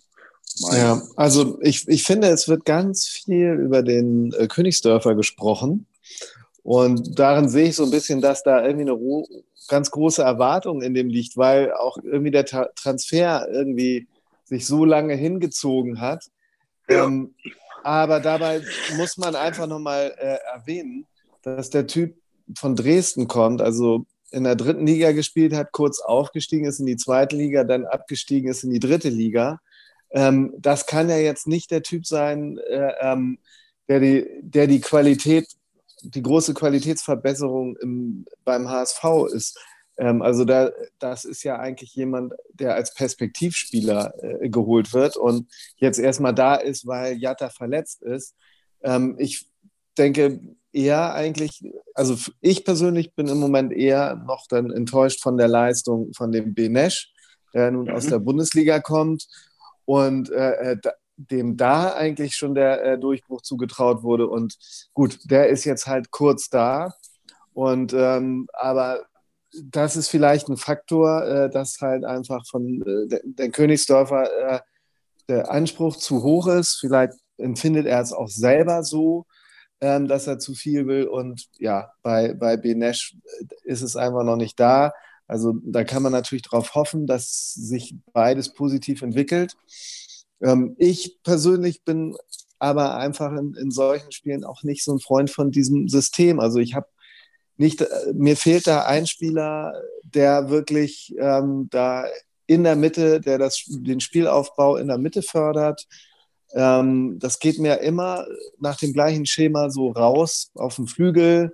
ja, 0.55 1.01
also 1.15 1.59
ich, 1.61 1.87
ich 1.87 2.03
finde, 2.03 2.27
es 2.29 2.47
wird 2.47 2.65
ganz 2.65 3.07
viel 3.07 3.53
über 3.53 3.81
den 3.81 4.33
äh, 4.33 4.47
Königsdörfer 4.47 5.15
gesprochen. 5.15 5.85
Und 6.63 7.17
darin 7.17 7.49
sehe 7.49 7.69
ich 7.69 7.75
so 7.75 7.83
ein 7.83 7.91
bisschen, 7.91 8.21
dass 8.21 8.43
da 8.43 8.65
irgendwie 8.65 8.89
eine 8.89 9.23
ganz 9.67 9.91
große 9.91 10.21
Erwartung 10.21 10.81
in 10.81 10.93
dem 10.93 11.07
liegt, 11.07 11.37
weil 11.37 11.73
auch 11.73 11.97
irgendwie 11.97 12.31
der 12.31 12.45
Ta 12.45 12.69
Transfer 12.75 13.47
irgendwie 13.49 14.07
sich 14.45 14.65
so 14.65 14.83
lange 14.83 15.15
hingezogen 15.15 16.01
hat. 16.01 16.25
Ja. 16.89 17.05
Ähm, 17.05 17.33
aber 17.83 18.19
dabei 18.19 18.61
muss 18.97 19.17
man 19.17 19.35
einfach 19.35 19.67
nochmal 19.67 20.13
äh, 20.17 20.37
erwähnen, 20.53 21.05
dass 21.43 21.69
der 21.69 21.87
Typ 21.87 22.15
von 22.57 22.75
Dresden 22.75 23.27
kommt, 23.27 23.61
also 23.61 24.05
in 24.31 24.43
der 24.43 24.55
dritten 24.55 24.85
Liga 24.85 25.11
gespielt 25.11 25.53
hat, 25.53 25.71
kurz 25.71 26.01
aufgestiegen 26.01 26.65
ist 26.65 26.79
in 26.79 26.85
die 26.85 26.97
zweite 26.97 27.35
Liga, 27.35 27.63
dann 27.63 27.85
abgestiegen 27.85 28.49
ist 28.49 28.63
in 28.63 28.71
die 28.71 28.79
dritte 28.79 29.09
Liga 29.09 29.59
ähm, 30.11 30.53
das 30.57 30.85
kann 30.85 31.09
ja 31.09 31.17
jetzt 31.17 31.47
nicht 31.47 31.71
der 31.71 31.83
Typ 31.83 32.05
sein, 32.05 32.57
äh, 32.57 32.93
ähm, 33.01 33.39
der, 33.87 33.99
die, 33.99 34.27
der 34.41 34.67
die 34.67 34.81
Qualität 34.81 35.47
die 36.01 36.21
große 36.21 36.53
Qualitätsverbesserung 36.53 37.75
im, 37.77 38.25
beim 38.43 38.69
HSV 38.69 39.03
ist. 39.33 39.59
Ähm, 39.97 40.21
also 40.21 40.45
da, 40.45 40.71
das 40.99 41.25
ist 41.25 41.43
ja 41.43 41.57
eigentlich 41.59 41.93
jemand, 41.95 42.33
der 42.53 42.75
als 42.75 42.93
Perspektivspieler 42.93 44.13
äh, 44.21 44.49
geholt 44.49 44.93
wird 44.93 45.17
und 45.17 45.47
jetzt 45.77 45.99
erstmal 45.99 46.33
da 46.33 46.55
ist, 46.55 46.87
weil 46.87 47.17
Jatta 47.17 47.49
verletzt 47.49 48.01
ist. 48.01 48.35
Ähm, 48.81 49.15
ich 49.19 49.47
denke 49.97 50.39
eher 50.71 51.13
eigentlich, 51.13 51.63
also 51.93 52.15
ich 52.41 52.63
persönlich 52.63 53.13
bin 53.13 53.27
im 53.27 53.39
Moment 53.39 53.73
eher 53.73 54.15
noch 54.15 54.47
dann 54.47 54.71
enttäuscht 54.71 55.21
von 55.21 55.37
der 55.37 55.47
Leistung 55.47 56.13
von 56.13 56.31
dem 56.31 56.53
Benesch, 56.53 57.11
der 57.53 57.71
nun 57.71 57.85
mhm. 57.85 57.91
aus 57.91 58.05
der 58.05 58.19
Bundesliga 58.19 58.79
kommt 58.79 59.27
und 59.89 60.29
äh, 60.29 60.73
äh 60.73 60.77
dem 61.17 61.57
da 61.57 61.93
eigentlich 61.93 62.35
schon 62.35 62.55
der 62.55 62.81
äh, 62.81 62.97
Durchbruch 62.97 63.41
zugetraut 63.41 64.03
wurde. 64.03 64.29
Und 64.29 64.57
gut, 64.93 65.19
der 65.29 65.49
ist 65.49 65.65
jetzt 65.65 65.85
halt 65.85 66.11
kurz 66.11 66.49
da. 66.49 66.93
Und 67.51 67.91
ähm, 67.91 68.47
aber 68.53 69.01
das 69.61 69.97
ist 69.97 70.07
vielleicht 70.07 70.47
ein 70.47 70.55
Faktor, 70.55 71.25
äh, 71.25 71.49
dass 71.49 71.81
halt 71.81 72.05
einfach 72.05 72.45
von 72.47 72.81
äh, 73.11 73.19
der, 73.23 73.49
Königsdorfer 73.49 74.53
äh, 74.55 74.59
der 75.27 75.51
Anspruch 75.51 75.97
zu 75.97 76.23
hoch 76.23 76.47
ist. 76.47 76.77
Vielleicht 76.79 77.15
empfindet 77.37 77.85
er 77.85 77.99
es 77.99 78.13
auch 78.13 78.29
selber 78.29 78.83
so, 78.83 79.25
ähm, 79.81 80.07
dass 80.07 80.25
er 80.25 80.39
zu 80.39 80.53
viel 80.53 80.87
will. 80.87 81.07
Und 81.07 81.49
ja, 81.57 81.91
bei, 82.01 82.33
bei 82.33 82.55
Benesch 82.55 83.17
äh, 83.41 83.45
ist 83.63 83.81
es 83.81 83.97
einfach 83.97 84.23
noch 84.23 84.37
nicht 84.37 84.57
da. 84.57 84.93
Also 85.29 85.53
da 85.63 85.83
kann 85.83 86.01
man 86.01 86.11
natürlich 86.11 86.41
darauf 86.41 86.73
hoffen, 86.73 87.05
dass 87.05 87.53
sich 87.53 87.95
beides 88.13 88.51
positiv 88.53 89.03
entwickelt. 89.03 89.55
Ähm, 90.41 90.75
ich 90.79 91.19
persönlich 91.23 91.83
bin 91.83 92.17
aber 92.57 92.97
einfach 92.97 93.31
in, 93.33 93.53
in 93.53 93.69
solchen 93.69 94.11
Spielen 94.11 94.43
auch 94.43 94.63
nicht 94.63 94.83
so 94.83 94.91
ein 94.91 94.99
Freund 94.99 95.29
von 95.29 95.51
diesem 95.51 95.87
System. 95.87 96.39
Also 96.39 96.57
ich 96.57 96.73
habe 96.73 96.87
nicht, 97.57 97.81
äh, 97.81 97.87
mir 98.13 98.35
fehlt 98.37 98.65
da 98.65 98.85
ein 98.85 99.05
Spieler, 99.05 99.73
der 100.03 100.49
wirklich 100.49 101.13
ähm, 101.19 101.67
da 101.69 102.05
in 102.47 102.63
der 102.63 102.75
Mitte, 102.75 103.21
der 103.21 103.37
das, 103.37 103.63
den 103.67 103.99
Spielaufbau 103.99 104.77
in 104.77 104.87
der 104.87 104.97
Mitte 104.97 105.21
fördert. 105.21 105.85
Ähm, 106.53 107.19
das 107.19 107.37
geht 107.37 107.59
mir 107.59 107.81
immer 107.81 108.25
nach 108.57 108.77
dem 108.77 108.93
gleichen 108.93 109.27
Schema 109.27 109.69
so 109.69 109.91
raus 109.91 110.49
auf 110.55 110.77
dem 110.77 110.87
Flügel. 110.87 111.53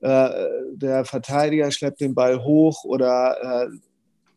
Äh, 0.00 0.30
der 0.74 1.04
Verteidiger 1.04 1.70
schleppt 1.70 2.00
den 2.00 2.14
Ball 2.14 2.42
hoch 2.44 2.84
oder 2.84 3.66
äh, 3.66 3.68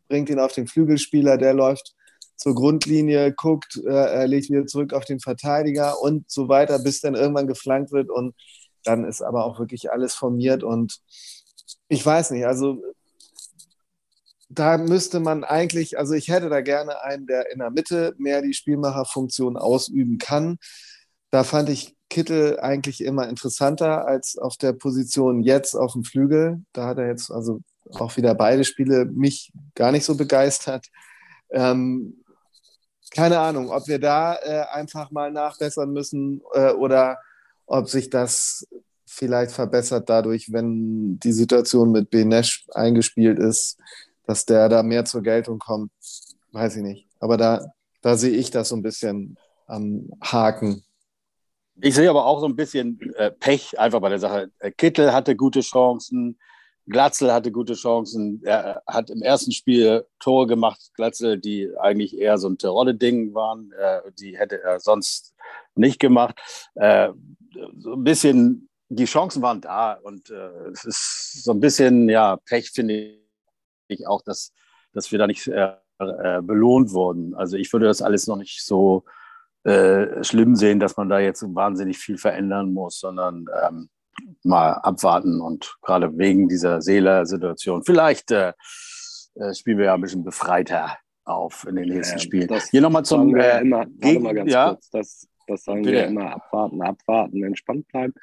bringt 0.07 0.29
ihn 0.29 0.39
auf 0.39 0.53
den 0.53 0.67
Flügelspieler, 0.67 1.37
der 1.37 1.53
läuft 1.53 1.95
zur 2.35 2.55
Grundlinie, 2.55 3.33
guckt, 3.33 3.79
äh, 3.85 4.25
legt 4.25 4.49
wieder 4.49 4.65
zurück 4.65 4.93
auf 4.93 5.05
den 5.05 5.19
Verteidiger 5.19 6.01
und 6.01 6.29
so 6.29 6.49
weiter, 6.49 6.79
bis 6.79 7.01
dann 7.01 7.13
irgendwann 7.13 7.47
geflankt 7.47 7.91
wird 7.91 8.09
und 8.09 8.33
dann 8.83 9.05
ist 9.05 9.21
aber 9.21 9.45
auch 9.45 9.59
wirklich 9.59 9.91
alles 9.91 10.15
formiert 10.15 10.63
und 10.63 10.99
ich 11.87 12.03
weiß 12.03 12.31
nicht, 12.31 12.45
also 12.45 12.81
da 14.49 14.77
müsste 14.77 15.19
man 15.19 15.43
eigentlich, 15.43 15.97
also 15.97 16.13
ich 16.13 16.29
hätte 16.29 16.49
da 16.49 16.61
gerne 16.61 17.01
einen, 17.03 17.27
der 17.27 17.51
in 17.51 17.59
der 17.59 17.69
Mitte 17.69 18.15
mehr 18.17 18.41
die 18.41 18.53
Spielmacherfunktion 18.53 19.55
ausüben 19.55 20.17
kann. 20.17 20.57
Da 21.29 21.43
fand 21.43 21.69
ich 21.69 21.95
Kittel 22.11 22.59
eigentlich 22.59 23.03
immer 23.03 23.27
interessanter 23.29 24.05
als 24.05 24.37
auf 24.37 24.57
der 24.57 24.73
Position 24.73 25.41
jetzt 25.41 25.75
auf 25.75 25.93
dem 25.93 26.03
Flügel. 26.03 26.61
Da 26.73 26.85
hat 26.85 26.97
er 26.97 27.07
jetzt 27.07 27.31
also 27.31 27.61
auch 27.93 28.17
wieder 28.17 28.35
beide 28.35 28.65
Spiele 28.65 29.05
mich 29.05 29.51
gar 29.73 29.91
nicht 29.91 30.05
so 30.05 30.15
begeistert. 30.15 30.87
Ähm, 31.49 32.23
keine 33.15 33.39
Ahnung, 33.39 33.69
ob 33.69 33.87
wir 33.87 33.97
da 33.97 34.35
äh, 34.35 34.65
einfach 34.71 35.09
mal 35.11 35.31
nachbessern 35.31 35.91
müssen 35.91 36.41
äh, 36.53 36.71
oder 36.71 37.17
ob 37.65 37.89
sich 37.89 38.09
das 38.09 38.67
vielleicht 39.05 39.51
verbessert 39.51 40.09
dadurch, 40.09 40.51
wenn 40.51 41.17
die 41.19 41.31
Situation 41.31 41.91
mit 41.91 42.09
Benesch 42.09 42.65
eingespielt 42.73 43.39
ist, 43.39 43.77
dass 44.25 44.45
der 44.45 44.67
da 44.67 44.83
mehr 44.83 45.05
zur 45.05 45.23
Geltung 45.23 45.59
kommt. 45.59 45.91
Weiß 46.51 46.75
ich 46.75 46.83
nicht. 46.83 47.07
Aber 47.19 47.37
da, 47.37 47.71
da 48.01 48.17
sehe 48.17 48.31
ich 48.31 48.51
das 48.51 48.69
so 48.69 48.75
ein 48.75 48.81
bisschen 48.81 49.37
am 49.67 50.09
Haken. 50.21 50.83
Ich 51.83 51.95
sehe 51.95 52.09
aber 52.09 52.25
auch 52.25 52.39
so 52.39 52.45
ein 52.45 52.55
bisschen 52.55 52.99
äh, 53.15 53.31
Pech 53.31 53.79
einfach 53.79 53.99
bei 53.99 54.09
der 54.09 54.19
Sache. 54.19 54.51
Äh, 54.59 54.71
Kittel 54.71 55.13
hatte 55.13 55.35
gute 55.35 55.61
Chancen, 55.61 56.39
Glatzel 56.87 57.33
hatte 57.33 57.51
gute 57.51 57.73
Chancen. 57.73 58.41
Er 58.43 58.83
hat 58.85 59.09
im 59.09 59.23
ersten 59.23 59.51
Spiel 59.51 60.05
Tore 60.19 60.45
gemacht, 60.45 60.91
Glatzel, 60.93 61.39
die 61.39 61.71
eigentlich 61.79 62.17
eher 62.17 62.37
so 62.37 62.49
ein 62.49 62.57
Terodde-Ding 62.59 63.33
waren. 63.33 63.71
Äh, 63.71 64.01
die 64.19 64.37
hätte 64.37 64.61
er 64.61 64.79
sonst 64.79 65.33
nicht 65.73 65.99
gemacht. 65.99 66.39
Äh, 66.75 67.09
so 67.79 67.93
ein 67.93 68.03
bisschen, 68.03 68.69
die 68.89 69.05
Chancen 69.05 69.41
waren 69.41 69.61
da 69.61 69.93
und 69.93 70.29
äh, 70.29 70.69
es 70.71 70.85
ist 70.85 71.43
so 71.43 71.51
ein 71.51 71.59
bisschen, 71.59 72.09
ja, 72.09 72.37
Pech 72.45 72.69
finde 72.71 73.17
ich 73.87 74.05
auch, 74.05 74.21
dass, 74.21 74.53
dass 74.93 75.11
wir 75.11 75.17
da 75.17 75.25
nicht 75.25 75.47
äh, 75.47 75.73
äh, 75.97 76.41
belohnt 76.41 76.91
wurden. 76.91 77.33
Also 77.33 77.57
ich 77.57 77.73
würde 77.73 77.87
das 77.87 78.03
alles 78.03 78.27
noch 78.27 78.37
nicht 78.37 78.63
so 78.63 79.03
äh, 79.63 80.23
schlimm 80.23 80.55
sehen, 80.55 80.79
dass 80.79 80.97
man 80.97 81.09
da 81.09 81.19
jetzt 81.19 81.43
wahnsinnig 81.43 81.97
viel 81.97 82.17
verändern 82.17 82.73
muss, 82.73 82.99
sondern 82.99 83.45
ähm, 83.63 83.89
mal 84.43 84.73
abwarten 84.73 85.39
und 85.41 85.77
gerade 85.81 86.17
wegen 86.17 86.47
dieser 86.47 86.81
Seeler-Situation. 86.81 87.83
Vielleicht 87.83 88.31
äh, 88.31 88.53
äh, 89.35 89.53
spielen 89.53 89.77
wir 89.77 89.85
ja 89.85 89.93
ein 89.93 90.01
bisschen 90.01 90.23
befreiter 90.23 90.97
auf 91.23 91.65
in 91.67 91.75
den 91.75 91.89
nächsten 91.89 92.17
ja, 92.17 92.23
Spielen. 92.23 92.61
Hier 92.71 92.81
nochmal 92.81 93.05
zum 93.05 93.35
äh, 93.35 93.61
immer, 93.61 93.85
gegen, 93.85 94.23
mal 94.23 94.33
ganz 94.33 94.51
ja, 94.51 94.69
kurz, 94.69 94.89
das, 94.89 95.27
das 95.47 95.63
sagen 95.63 95.83
bitte. 95.83 95.95
wir 95.95 96.05
immer, 96.07 96.33
abwarten, 96.33 96.81
abwarten, 96.81 97.43
entspannt 97.43 97.87
bleiben. 97.87 98.13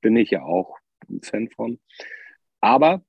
Bin 0.00 0.16
ich 0.16 0.30
ja 0.30 0.42
auch 0.42 0.78
ein 1.08 1.20
Fan 1.22 1.48
von. 1.50 1.78
Aber 2.60 3.02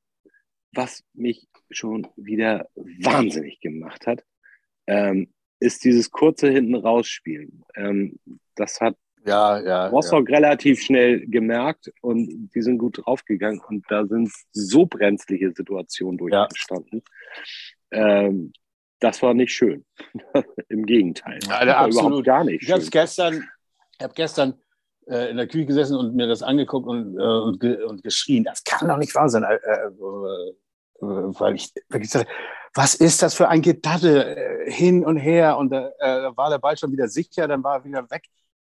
was 0.74 1.04
mich 1.14 1.48
schon 1.72 2.08
wieder 2.16 2.70
wahnsinnig 2.76 3.60
gemacht 3.60 4.06
hat, 4.06 4.24
ähm, 4.86 5.34
ist 5.60 5.84
dieses 5.84 6.12
kurze 6.12 6.50
hinten 6.50 6.76
rausspielen. 6.76 7.64
Ähm, 7.76 8.20
das 8.56 8.80
hat 8.82 8.96
ja, 9.26 9.60
ja, 9.60 9.88
Rostock 9.88 10.30
ja. 10.30 10.36
relativ 10.36 10.82
schnell 10.82 11.28
gemerkt 11.28 11.92
und 12.02 12.50
die 12.56 12.62
sind 12.62 12.78
gut 12.78 13.06
draufgegangen 13.06 13.62
und 13.68 13.84
da 13.90 14.06
sind 14.06 14.32
so 14.52 14.86
brenzliche 14.86 15.52
Situationen 15.52 16.18
durchgestanden. 16.18 17.04
Ja. 17.92 18.22
Ähm, 18.22 18.54
das 19.00 19.22
war 19.22 19.34
nicht 19.34 19.52
schön. 19.52 19.86
Im 20.70 20.86
Gegenteil. 20.86 21.40
Ja, 21.46 21.78
absolut 21.78 22.26
gar 22.26 22.44
nicht. 22.44 22.64
Ich 22.64 22.72
habe 22.72 22.86
gestern, 22.86 23.44
ich 23.98 24.04
habe 24.04 24.14
gestern 24.16 24.54
äh, 25.08 25.30
in 25.30 25.38
der 25.38 25.48
Küche 25.48 25.66
gesessen 25.66 25.98
und 25.98 26.16
mir 26.16 26.28
das 26.28 26.42
angeguckt 26.42 26.88
und, 26.88 27.18
äh, 27.18 27.22
und, 27.22 27.60
ge 27.60 27.84
und, 27.84 28.04
geschrien. 28.04 28.44
Das 28.44 28.64
kann 28.64 28.88
doch 28.88 28.98
nicht 28.98 29.14
wahr 29.14 29.30
sein, 29.30 29.44
äh, 29.44 29.56
äh, 29.56 29.88
äh 29.88 30.54
weil 31.00 31.56
ich 31.56 31.72
wirklich 31.90 32.12
was 32.74 32.96
ist 32.96 33.22
das 33.22 33.34
für 33.34 33.48
ein 33.50 33.62
Gedaddel 33.62 34.66
äh, 34.68 34.72
hin 34.72 35.06
und 35.06 35.18
her 35.18 35.58
und 35.58 35.72
da 35.72 35.92
war 36.36 36.50
der 36.50 36.60
Ball 36.60 36.78
schon 36.78 36.92
wieder 36.92 37.08
sicher, 37.08 37.48
dann 37.48 37.64
war 37.64 37.78
er 37.78 37.84
wieder 37.84 38.10
weg. 38.10 38.24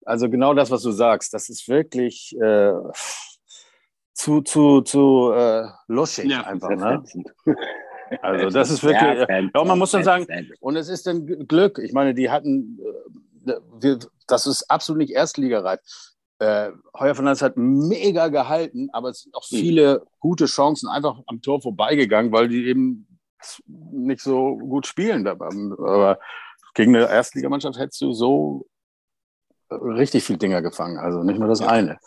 Also 0.05 0.31
genau 0.31 0.55
das, 0.55 0.71
was 0.71 0.83
du 0.83 0.91
sagst, 0.91 1.35
das 1.35 1.49
ist 1.49 1.69
wirklich 1.69 2.35
äh, 2.41 2.73
zu, 4.15 4.41
zu, 4.43 4.81
zu 4.81 5.33
äh, 5.33 5.67
luschig 5.87 6.31
ja, 6.31 6.43
einfach. 6.43 6.71
Ne? 6.71 7.05
Also 8.23 8.49
das 8.49 8.71
ist 8.71 8.83
wirklich, 8.83 9.03
ja, 9.03 9.27
ja, 9.29 9.65
man 9.65 9.79
muss 9.79 9.91
dann 9.91 10.03
sagen, 10.03 10.27
und 10.61 10.77
es 10.77 10.89
ist 10.89 11.07
dann 11.07 11.27
Glück. 11.47 11.79
Ich 11.79 11.93
meine, 11.93 12.15
die 12.15 12.31
hatten, 12.31 12.79
äh, 13.45 13.97
das 14.27 14.47
ist 14.47 14.71
absolut 14.71 15.01
nicht 15.01 15.13
erstligareif. 15.13 15.81
Äh, 16.39 16.71
Heuer 16.99 17.15
von 17.15 17.25
Lanz 17.25 17.43
hat 17.43 17.57
mega 17.57 18.29
gehalten, 18.29 18.89
aber 18.93 19.11
es 19.11 19.23
sind 19.23 19.35
auch 19.35 19.47
hm. 19.51 19.59
viele 19.59 20.07
gute 20.21 20.47
Chancen 20.47 20.89
einfach 20.89 21.21
am 21.27 21.43
Tor 21.43 21.61
vorbeigegangen, 21.61 22.33
weil 22.33 22.49
die 22.49 22.67
eben 22.67 23.08
nicht 23.67 24.21
so 24.21 24.57
gut 24.57 24.87
spielen. 24.87 25.27
Aber 25.27 26.19
gegen 26.75 26.95
eine 26.95 27.09
Erstligamannschaft 27.09 27.79
hättest 27.79 28.01
du 28.01 28.13
so 28.13 28.67
richtig 29.71 30.25
viel 30.25 30.39
Dinger 30.39 30.63
gefangen, 30.63 30.99
also 30.99 31.23
nicht 31.23 31.39
nur 31.39 31.49
das 31.49 31.61
eine. 31.61 31.99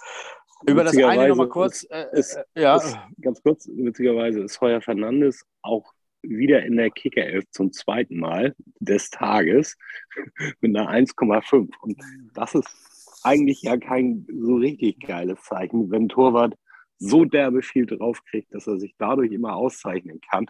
Über 0.67 0.83
das 0.83 0.95
eine 0.97 1.27
nochmal 1.27 1.49
kurz. 1.49 1.85
Äh, 1.89 2.05
ist, 2.13 2.35
äh, 2.35 2.61
ja. 2.61 2.77
Ist, 2.77 2.97
ganz 3.19 3.41
kurz, 3.41 3.67
witzigerweise 3.67 4.41
ist 4.41 4.61
Heuer 4.61 4.81
Fernandes 4.81 5.45
auch 5.61 5.91
wieder 6.21 6.63
in 6.63 6.77
der 6.77 6.91
Kickerelf 6.91 7.45
zum 7.51 7.71
zweiten 7.73 8.19
Mal 8.19 8.55
des 8.79 9.09
Tages 9.09 9.75
mit 10.61 10.75
einer 10.75 10.89
1,5. 10.89 11.69
Und 11.81 11.99
das 12.35 12.53
ist 12.53 13.21
eigentlich 13.23 13.61
ja 13.63 13.77
kein 13.77 14.27
so 14.39 14.55
richtig 14.55 14.99
geiles 14.99 15.41
Zeichen, 15.43 15.89
wenn 15.89 16.03
ein 16.03 16.09
Torwart 16.09 16.55
so 16.99 17.25
derbe 17.25 17.63
viel 17.63 17.87
draufkriegt, 17.87 18.53
dass 18.53 18.67
er 18.67 18.79
sich 18.79 18.93
dadurch 18.99 19.31
immer 19.31 19.55
auszeichnen 19.55 20.21
kann. 20.29 20.45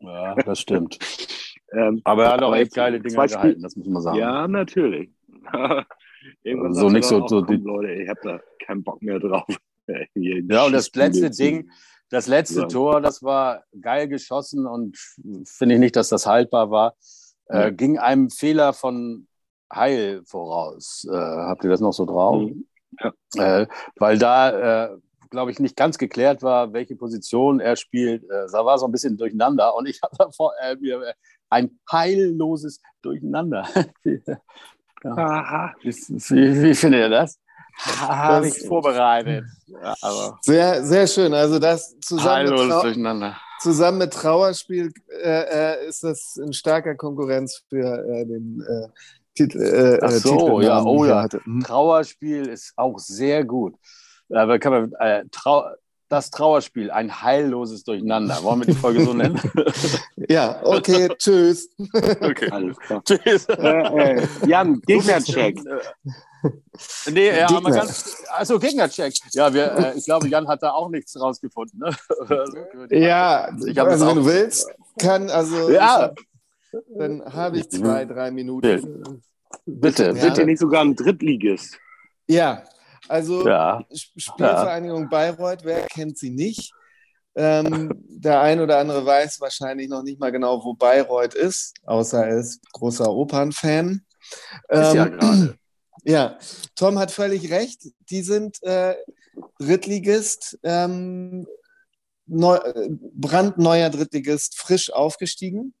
Ja, 0.00 0.34
das 0.34 0.60
stimmt. 0.60 0.98
ähm, 1.72 2.00
aber 2.04 2.24
er 2.24 2.32
hat 2.32 2.42
auch 2.42 2.54
echt 2.54 2.74
geile 2.74 3.00
Dinge 3.00 3.26
gehalten, 3.26 3.62
das 3.62 3.76
muss 3.76 3.86
man 3.86 4.02
sagen. 4.02 4.18
Ja, 4.18 4.48
natürlich. 4.48 5.10
So 6.44 6.90
nicht 6.90 7.06
so, 7.06 7.26
so 7.26 7.40
die... 7.40 7.56
Leute, 7.56 7.92
ich 7.92 8.08
habe 8.08 8.20
da 8.22 8.40
keinen 8.66 8.82
Bock 8.82 9.02
mehr 9.02 9.18
drauf. 9.18 9.46
ja, 10.14 10.64
und 10.66 10.72
das 10.72 10.94
letzte 10.94 11.30
Ding, 11.30 11.70
das 12.10 12.26
letzte 12.26 12.60
ja. 12.60 12.66
Tor, 12.66 13.00
das 13.00 13.22
war 13.22 13.64
geil 13.80 14.08
geschossen 14.08 14.66
und 14.66 14.98
finde 15.46 15.76
ich 15.76 15.80
nicht, 15.80 15.96
dass 15.96 16.08
das 16.08 16.26
haltbar 16.26 16.70
war. 16.70 16.94
Äh, 17.46 17.58
ja. 17.58 17.70
Ging 17.70 17.98
einem 17.98 18.30
Fehler 18.30 18.72
von 18.72 19.26
Heil 19.72 20.22
voraus. 20.24 21.06
Äh, 21.10 21.16
habt 21.16 21.64
ihr 21.64 21.70
das 21.70 21.80
noch 21.80 21.92
so 21.92 22.04
drauf? 22.04 22.42
Mhm. 22.42 22.66
Ja. 23.34 23.60
Äh, 23.60 23.66
weil 23.96 24.18
da 24.18 24.86
äh, 24.86 24.98
glaube 25.30 25.50
ich, 25.50 25.60
nicht 25.60 25.76
ganz 25.76 25.96
geklärt 25.98 26.42
war, 26.42 26.72
welche 26.72 26.96
Position 26.96 27.60
er 27.60 27.76
spielt. 27.76 28.24
Äh, 28.24 28.46
da 28.52 28.64
war 28.64 28.78
so 28.78 28.86
ein 28.86 28.92
bisschen 28.92 29.16
durcheinander 29.16 29.74
und 29.74 29.88
ich 29.88 30.00
habe 30.18 30.32
äh, 30.62 30.76
mir 30.76 31.14
ein 31.48 31.78
heilloses 31.90 32.80
Durcheinander. 33.02 33.66
ja. 34.04 34.36
Aha. 35.04 35.74
Wie, 35.82 35.90
wie, 35.90 36.62
wie 36.62 36.74
findet 36.74 37.00
ihr 37.00 37.08
das? 37.08 37.38
Habe 37.78 38.48
ich 38.48 38.66
vorbereitet. 38.66 39.44
Ja, 39.66 39.94
sehr, 40.42 40.84
sehr 40.84 41.06
schön. 41.06 41.32
Also 41.32 41.58
das 41.58 41.98
zusammen, 42.00 42.50
mit, 42.50 42.68
Trau 42.68 43.32
zusammen 43.60 43.98
mit 43.98 44.12
Trauerspiel 44.12 44.92
äh, 45.22 45.76
äh, 45.78 45.88
ist 45.88 46.04
das 46.04 46.36
in 46.36 46.52
starker 46.52 46.94
Konkurrenz 46.94 47.62
für 47.68 48.04
äh, 48.06 48.26
den 48.26 48.62
äh, 48.68 48.88
Titel. 49.34 49.62
Äh, 49.62 49.98
Ach 50.02 50.10
so, 50.10 50.60
ja, 50.60 50.82
oh 50.82 51.04
ja. 51.06 51.26
Mhm. 51.44 51.60
Trauerspiel 51.62 52.48
ist 52.48 52.74
auch 52.76 52.98
sehr 52.98 53.44
gut. 53.44 53.74
Aber 54.32 54.58
kann 54.58 54.72
man, 54.72 54.92
äh, 55.00 55.24
Trau 55.30 55.64
das 56.10 56.30
Trauerspiel, 56.32 56.90
ein 56.90 57.22
heilloses 57.22 57.84
Durcheinander. 57.84 58.42
Wollen 58.42 58.60
wir 58.60 58.66
die 58.66 58.74
Folge 58.74 59.04
so 59.04 59.14
nennen? 59.14 59.40
ja, 60.28 60.60
okay, 60.64 61.08
tschüss. 61.18 61.70
Okay, 61.94 62.50
alles 62.50 62.76
klar. 62.78 63.02
Tschüss. 63.04 63.48
Äh, 63.48 64.16
äh, 64.16 64.26
Jan, 64.44 64.80
Gegnercheck. 64.82 65.60
Nee, 67.08 67.28
ja, 67.28 67.46
Gegner. 67.46 67.56
aber 67.58 67.70
ganz, 67.70 68.24
also 68.30 68.58
Gegnercheck. 68.58 69.14
Ja, 69.32 69.54
wir, 69.54 69.72
äh, 69.72 69.98
ich 69.98 70.04
glaube, 70.04 70.26
Jan 70.26 70.48
hat 70.48 70.64
da 70.64 70.72
auch 70.72 70.88
nichts 70.88 71.18
rausgefunden. 71.18 71.78
Ne? 71.78 71.96
ja, 72.90 73.48
ich 73.64 73.80
also 73.80 74.06
wenn 74.08 74.16
du 74.16 74.24
willst, 74.26 74.68
kann, 74.98 75.30
also 75.30 75.70
ja. 75.70 76.12
Ich, 76.72 76.80
dann 76.98 77.22
habe 77.24 77.58
ich 77.58 77.70
zwei, 77.70 78.04
drei 78.04 78.32
Minuten. 78.32 79.22
Bitte, 79.64 80.06
ja. 80.06 80.12
bitte 80.12 80.44
nicht 80.44 80.58
sogar 80.58 80.82
ein 80.82 80.96
Drittligist. 80.96 81.78
Ja, 82.26 82.64
also 83.08 83.46
ja. 83.46 83.84
Spielvereinigung 84.16 85.02
ja. 85.02 85.08
Bayreuth, 85.08 85.64
wer 85.64 85.86
kennt 85.86 86.18
sie 86.18 86.30
nicht? 86.30 86.72
Ähm, 87.36 87.92
der 88.08 88.40
ein 88.40 88.60
oder 88.60 88.78
andere 88.78 89.06
weiß 89.06 89.40
wahrscheinlich 89.40 89.88
noch 89.88 90.02
nicht 90.02 90.20
mal 90.20 90.32
genau, 90.32 90.62
wo 90.64 90.74
Bayreuth 90.74 91.34
ist, 91.34 91.74
außer 91.84 92.26
er 92.26 92.38
ist 92.38 92.60
großer 92.72 93.10
Opernfan. 93.10 94.04
Ist 94.68 94.94
ja 94.94 95.06
ähm, 95.06 95.18
gerade. 95.18 95.58
Ja, 96.02 96.38
Tom 96.76 96.98
hat 96.98 97.10
völlig 97.10 97.50
recht. 97.50 97.82
Die 98.08 98.22
sind 98.22 98.62
äh, 98.62 98.96
Drittligist, 99.58 100.58
ähm, 100.62 101.46
neu, 102.24 102.58
brandneuer 102.88 103.90
Drittligist, 103.90 104.56
frisch 104.56 104.90
aufgestiegen. 104.90 105.74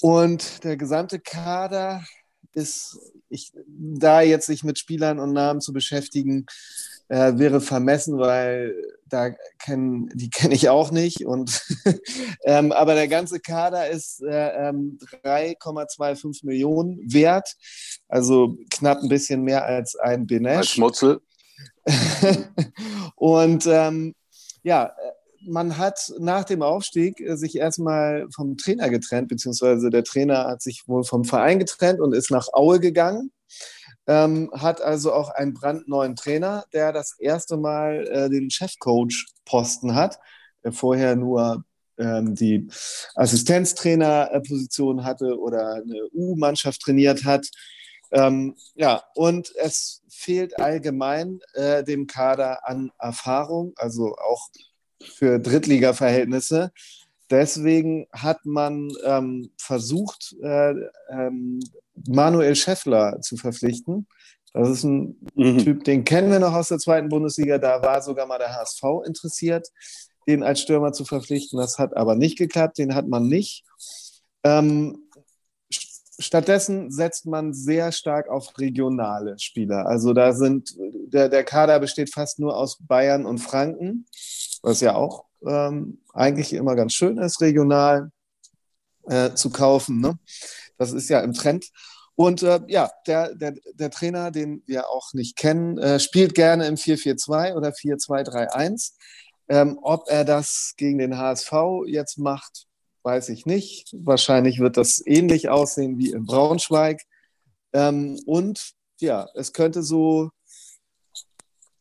Und 0.00 0.62
der 0.62 0.76
gesamte 0.76 1.18
Kader 1.18 2.04
ist, 2.52 2.96
ich, 3.36 3.52
da 3.66 4.20
jetzt 4.20 4.46
sich 4.46 4.64
mit 4.64 4.78
Spielern 4.78 5.20
und 5.20 5.32
Namen 5.32 5.60
zu 5.60 5.72
beschäftigen, 5.72 6.46
äh, 7.08 7.38
wäre 7.38 7.60
vermessen, 7.60 8.18
weil 8.18 8.74
da 9.06 9.30
kenn, 9.58 10.10
die 10.14 10.30
kenne 10.30 10.54
ich 10.54 10.68
auch 10.68 10.90
nicht. 10.90 11.24
Und, 11.24 11.62
ähm, 12.44 12.72
aber 12.72 12.94
der 12.94 13.08
ganze 13.08 13.38
Kader 13.40 13.88
ist 13.88 14.22
äh, 14.22 14.72
3,25 14.72 16.24
ähm, 16.24 16.32
Millionen 16.42 17.12
wert, 17.12 17.54
also 18.08 18.58
knapp 18.70 18.98
ein 19.02 19.08
bisschen 19.08 19.42
mehr 19.42 19.64
als 19.64 19.96
ein 19.96 20.26
Benesch. 20.26 20.56
Als 20.56 20.70
Schmutzel. 20.70 21.20
und 23.14 23.66
ähm, 23.66 24.14
ja, 24.64 24.92
man 25.46 25.78
hat 25.78 26.12
nach 26.18 26.44
dem 26.44 26.62
Aufstieg 26.62 27.20
äh, 27.20 27.36
sich 27.36 27.56
erstmal 27.56 28.26
vom 28.34 28.56
Trainer 28.56 28.90
getrennt, 28.90 29.28
beziehungsweise 29.28 29.90
der 29.90 30.04
Trainer 30.04 30.46
hat 30.46 30.62
sich 30.62 30.84
wohl 30.86 31.04
vom 31.04 31.24
Verein 31.24 31.58
getrennt 31.58 32.00
und 32.00 32.14
ist 32.14 32.30
nach 32.30 32.48
Aue 32.52 32.80
gegangen. 32.80 33.32
Ähm, 34.08 34.50
hat 34.52 34.80
also 34.80 35.12
auch 35.12 35.30
einen 35.30 35.52
brandneuen 35.52 36.14
Trainer, 36.14 36.64
der 36.72 36.92
das 36.92 37.18
erste 37.18 37.56
Mal 37.56 38.06
äh, 38.06 38.30
den 38.30 38.50
Chefcoach-Posten 38.50 39.94
hat, 39.94 40.18
der 40.62 40.72
vorher 40.72 41.16
nur 41.16 41.64
ähm, 41.98 42.34
die 42.34 42.68
Assistenztrainerposition 43.14 45.04
hatte 45.04 45.38
oder 45.38 45.74
eine 45.74 46.08
U-Mannschaft 46.12 46.82
trainiert 46.82 47.24
hat. 47.24 47.46
Ähm, 48.12 48.54
ja, 48.74 49.02
und 49.14 49.52
es 49.56 50.02
fehlt 50.08 50.58
allgemein 50.60 51.40
äh, 51.54 51.82
dem 51.82 52.06
Kader 52.06 52.66
an 52.68 52.90
Erfahrung, 52.98 53.72
also 53.76 54.14
auch 54.16 54.48
für 55.02 55.38
Drittliga-Verhältnisse. 55.38 56.72
Deswegen 57.30 58.06
hat 58.12 58.44
man 58.44 58.92
ähm, 59.04 59.50
versucht, 59.58 60.36
äh, 60.42 60.74
ähm, 61.10 61.60
Manuel 62.06 62.54
Scheffler 62.54 63.20
zu 63.20 63.36
verpflichten. 63.36 64.06
Das 64.52 64.68
ist 64.68 64.84
ein 64.84 65.16
mhm. 65.34 65.58
Typ, 65.58 65.84
den 65.84 66.04
kennen 66.04 66.30
wir 66.30 66.38
noch 66.38 66.54
aus 66.54 66.68
der 66.68 66.78
zweiten 66.78 67.08
Bundesliga. 67.08 67.58
Da 67.58 67.82
war 67.82 68.00
sogar 68.00 68.26
mal 68.26 68.38
der 68.38 68.54
HSV 68.54 68.82
interessiert, 69.04 69.68
den 70.28 70.42
als 70.42 70.60
Stürmer 70.60 70.92
zu 70.92 71.04
verpflichten. 71.04 71.58
Das 71.58 71.78
hat 71.78 71.96
aber 71.96 72.14
nicht 72.14 72.38
geklappt, 72.38 72.78
den 72.78 72.94
hat 72.94 73.08
man 73.08 73.26
nicht. 73.26 73.64
Ähm, 74.44 74.96
stattdessen 76.18 76.90
setzt 76.90 77.26
man 77.26 77.52
sehr 77.52 77.92
stark 77.92 78.28
auf 78.28 78.56
regionale 78.58 79.38
Spieler. 79.38 79.86
Also 79.86 80.12
da 80.12 80.32
sind, 80.32 80.74
der, 80.78 81.28
der 81.28 81.44
Kader 81.44 81.80
besteht 81.80 82.12
fast 82.12 82.38
nur 82.38 82.56
aus 82.56 82.78
Bayern 82.80 83.26
und 83.26 83.38
Franken 83.38 84.06
was 84.66 84.80
ja 84.80 84.96
auch 84.96 85.24
ähm, 85.46 86.00
eigentlich 86.12 86.52
immer 86.52 86.74
ganz 86.74 86.92
schön 86.92 87.18
ist, 87.18 87.40
regional 87.40 88.10
äh, 89.04 89.32
zu 89.32 89.50
kaufen. 89.50 90.00
Ne? 90.00 90.18
Das 90.76 90.92
ist 90.92 91.08
ja 91.08 91.20
im 91.20 91.34
Trend. 91.34 91.70
Und 92.16 92.42
äh, 92.42 92.60
ja, 92.66 92.90
der, 93.06 93.34
der, 93.36 93.54
der 93.74 93.90
Trainer, 93.90 94.32
den 94.32 94.64
wir 94.66 94.88
auch 94.88 95.12
nicht 95.12 95.36
kennen, 95.36 95.78
äh, 95.78 96.00
spielt 96.00 96.34
gerne 96.34 96.66
im 96.66 96.74
4-4-2 96.74 97.54
oder 97.54 97.68
4-2-3-1. 97.68 98.94
Ähm, 99.48 99.78
ob 99.82 100.08
er 100.08 100.24
das 100.24 100.74
gegen 100.76 100.98
den 100.98 101.16
HSV 101.16 101.52
jetzt 101.86 102.18
macht, 102.18 102.66
weiß 103.04 103.28
ich 103.28 103.46
nicht. 103.46 103.94
Wahrscheinlich 103.96 104.58
wird 104.58 104.76
das 104.76 105.00
ähnlich 105.06 105.48
aussehen 105.48 105.96
wie 105.98 106.10
in 106.10 106.26
Braunschweig. 106.26 107.02
Ähm, 107.72 108.18
und 108.26 108.72
ja, 108.98 109.28
es 109.34 109.52
könnte 109.52 109.84
so 109.84 110.30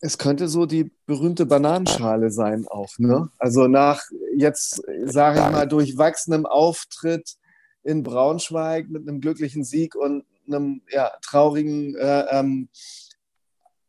es 0.05 0.19
könnte 0.19 0.47
so 0.47 0.65
die 0.65 0.91
berühmte 1.07 1.45
Bananenschale 1.47 2.29
sein 2.29 2.67
auch, 2.67 2.91
ne? 2.99 3.29
Also 3.39 3.67
nach 3.67 4.03
jetzt, 4.37 4.83
sage 5.05 5.39
ich 5.39 5.51
mal, 5.51 5.67
durchwachsenem 5.67 6.45
Auftritt 6.45 7.35
in 7.83 8.03
Braunschweig 8.03 8.89
mit 8.89 9.07
einem 9.07 9.19
glücklichen 9.19 9.63
Sieg 9.63 9.95
und 9.95 10.23
einem 10.47 10.81
ja, 10.91 11.11
traurigen 11.23 11.95
äh, 11.95 12.25
ähm, 12.29 12.69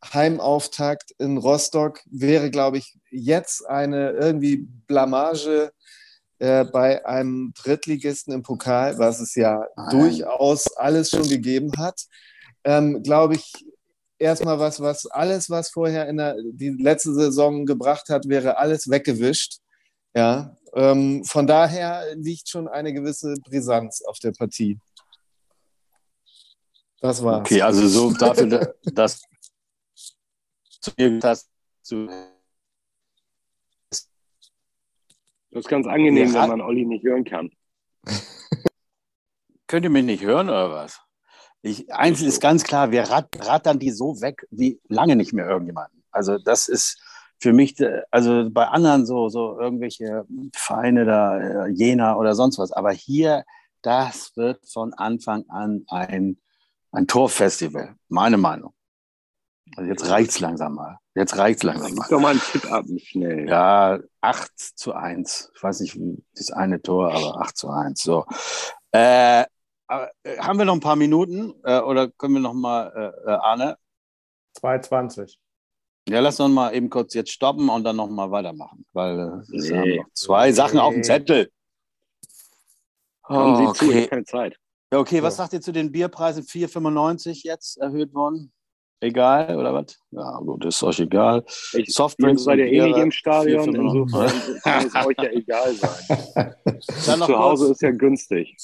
Heimauftakt 0.03 1.11
in 1.19 1.37
Rostock 1.37 2.01
wäre, 2.07 2.51
glaube 2.51 2.79
ich, 2.79 2.99
jetzt 3.11 3.67
eine 3.67 4.13
irgendwie 4.13 4.67
Blamage 4.87 5.73
äh, 6.39 6.65
bei 6.65 7.05
einem 7.05 7.53
Drittligisten 7.55 8.33
im 8.33 8.43
Pokal, 8.43 8.99
was 8.99 9.21
es 9.21 9.35
ja 9.35 9.67
Nein. 9.77 9.91
durchaus 9.91 10.77
alles 10.77 11.11
schon 11.11 11.29
gegeben 11.29 11.73
hat. 11.77 12.03
Ähm, 12.65 13.03
glaube 13.03 13.35
ich, 13.35 13.66
erstmal 14.19 14.59
was, 14.59 14.81
was 14.81 15.07
alles, 15.07 15.51
was 15.51 15.71
vorher 15.71 16.09
in 16.09 16.17
der 16.17 16.37
die 16.43 16.71
letzte 16.71 17.15
Saison 17.15 17.67
gebracht 17.67 18.09
hat, 18.09 18.29
wäre 18.29 18.59
alles 18.59 18.91
weggewischt. 18.91 19.59
Ja, 20.15 20.57
ähm, 20.75 21.25
von 21.25 21.47
daher 21.47 22.15
liegt 22.17 22.49
schon 22.49 22.69
eine 22.69 22.93
gewisse 22.93 23.35
Brisanz 23.45 24.03
auf 24.03 24.19
der 24.19 24.33
Partie. 24.33 24.79
Das 27.01 27.23
war's. 27.23 27.41
Okay, 27.41 27.61
also 27.63 27.87
so 27.87 28.13
dafür, 28.13 28.75
dass 28.85 29.23
du 30.97 31.21
hast 31.23 31.49
zu 31.83 32.09
das 35.57 35.65
ist 35.65 35.69
ganz 35.69 35.87
angenehm, 35.87 36.35
wenn 36.35 36.49
man 36.49 36.61
Olli 36.61 36.85
nicht 36.85 37.03
hören 37.03 37.25
kann. 37.25 37.51
Könnt 39.67 39.85
ihr 39.85 39.91
mich 39.91 40.05
nicht 40.05 40.23
hören 40.23 40.51
oder 40.51 40.71
was? 40.71 41.01
Ich, 41.67 41.93
eins 41.93 42.23
ist 42.23 42.41
ganz 42.41 42.63
klar, 42.63 42.93
wir 42.93 43.03
rat, 43.03 43.29
rattern 43.41 43.81
die 43.81 43.91
so 43.91 44.21
weg 44.21 44.47
wie 44.51 44.81
lange 44.89 45.17
nicht 45.17 45.33
mehr 45.33 45.49
irgendjemanden. 45.49 46.05
Also 46.13 46.39
das 46.39 46.69
ist 46.69 46.99
für 47.39 47.53
mich, 47.53 47.77
also 48.13 48.49
bei 48.51 48.69
anderen 48.69 49.05
so, 49.05 49.29
so 49.29 49.59
irgendwelche 49.59 50.25
Vereine 50.55 51.05
da, 51.05 51.67
äh, 51.67 51.69
Jena 51.71 52.17
oder 52.17 52.37
sonst 52.37 52.59
was. 52.59 52.71
Aber 52.71 52.93
hier, 52.93 53.45
das 53.83 54.31
wird 54.37 54.65
von 54.69 54.95
Anfang 54.95 55.45
an 55.49 55.85
ein, 55.89 56.39
ein 56.93 57.09
Torfestival, 57.09 57.97
meine 58.09 58.37
Meinung. 58.37 58.73
Also 59.77 59.91
jetzt 59.91 60.09
reicht's 60.09 60.39
langsam 60.39 60.75
mal. 60.75 60.99
Jetzt 61.17 61.37
reicht's 61.37 61.65
langsam 61.65 61.97
mal. 61.97 62.07
doch 62.09 62.21
mal 62.21 62.31
einen 62.31 62.41
Tipp 62.41 62.71
ab, 62.71 62.85
schnell. 62.99 63.49
Ja, 63.49 63.99
8 64.21 64.53
zu 64.57 64.95
1. 64.95 65.51
Ich 65.57 65.63
weiß 65.63 65.81
nicht, 65.81 65.99
das 66.37 66.53
eine 66.53 66.81
Tor, 66.81 67.13
aber 67.13 67.41
8 67.41 67.57
zu 67.57 67.71
1. 67.71 68.01
So. 68.01 68.25
Äh, 68.93 69.43
äh, 69.43 69.47
haben 69.89 70.59
wir 70.59 70.65
noch 70.65 70.75
ein 70.75 70.81
paar 70.81 70.97
Minuten 70.97 71.55
äh, 71.65 71.81
oder 71.81 72.09
können 72.11 72.35
wir 72.35 72.41
noch 72.41 72.55
mal, 72.55 73.15
äh, 73.27 73.31
äh 73.31 73.35
Arne? 73.35 73.79
2,20. 74.61 75.37
Ja, 76.09 76.21
lass 76.21 76.39
uns 76.39 76.55
mal 76.55 76.75
eben 76.75 76.89
kurz 76.89 77.15
jetzt 77.15 77.33
stoppen 77.33 77.69
und 77.69 77.85
dann 77.85 77.97
noch 77.97 78.09
mal 78.09 78.31
weitermachen, 78.31 78.87
weil 78.93 79.19
äh, 79.19 79.43
nee. 79.49 79.71
wir 79.71 79.79
haben 79.79 79.97
noch 79.97 80.13
zwei 80.13 80.47
nee. 80.49 80.53
Sachen 80.53 80.79
auf 80.79 80.95
dem 80.95 81.03
Zettel. 81.03 81.51
Oh, 83.29 83.67
okay. 83.69 84.03
Zu, 84.05 84.09
keine 84.09 84.25
Zeit. 84.25 84.57
Ja, 84.93 85.01
okay, 85.01 85.21
was 85.23 85.37
sagt 85.37 85.53
ihr 85.53 85.61
zu 85.61 85.73
den 85.73 85.91
Bierpreisen? 85.91 86.45
4,95 86.45 87.41
jetzt 87.45 87.79
erhöht 87.79 88.15
worden? 88.15 88.53
Egal, 89.01 89.59
oder 89.59 89.75
was? 89.75 89.99
Ja, 90.11 90.39
gut, 90.39 90.65
ist 90.65 90.83
euch 90.83 91.01
egal. 91.01 91.45
Ich, 91.75 91.93
Softdrinks 91.93 92.43
ihr 92.43 92.45
seid 92.45 92.61
und 92.61 92.67
eh 92.67 92.87
nicht 92.87 92.99
im 92.99 93.11
Stadion, 93.11 93.77
4,95. 93.77 93.81
insofern 93.81 94.61
kann 94.63 94.87
es 94.87 95.07
euch 95.07 95.17
ja 95.19 95.31
egal 95.33 95.75
sein. 95.75 96.55
Zu 97.27 97.39
Hause 97.39 97.67
kurz, 97.67 97.77
ist 97.77 97.83
ja 97.83 97.91
günstig. 97.91 98.57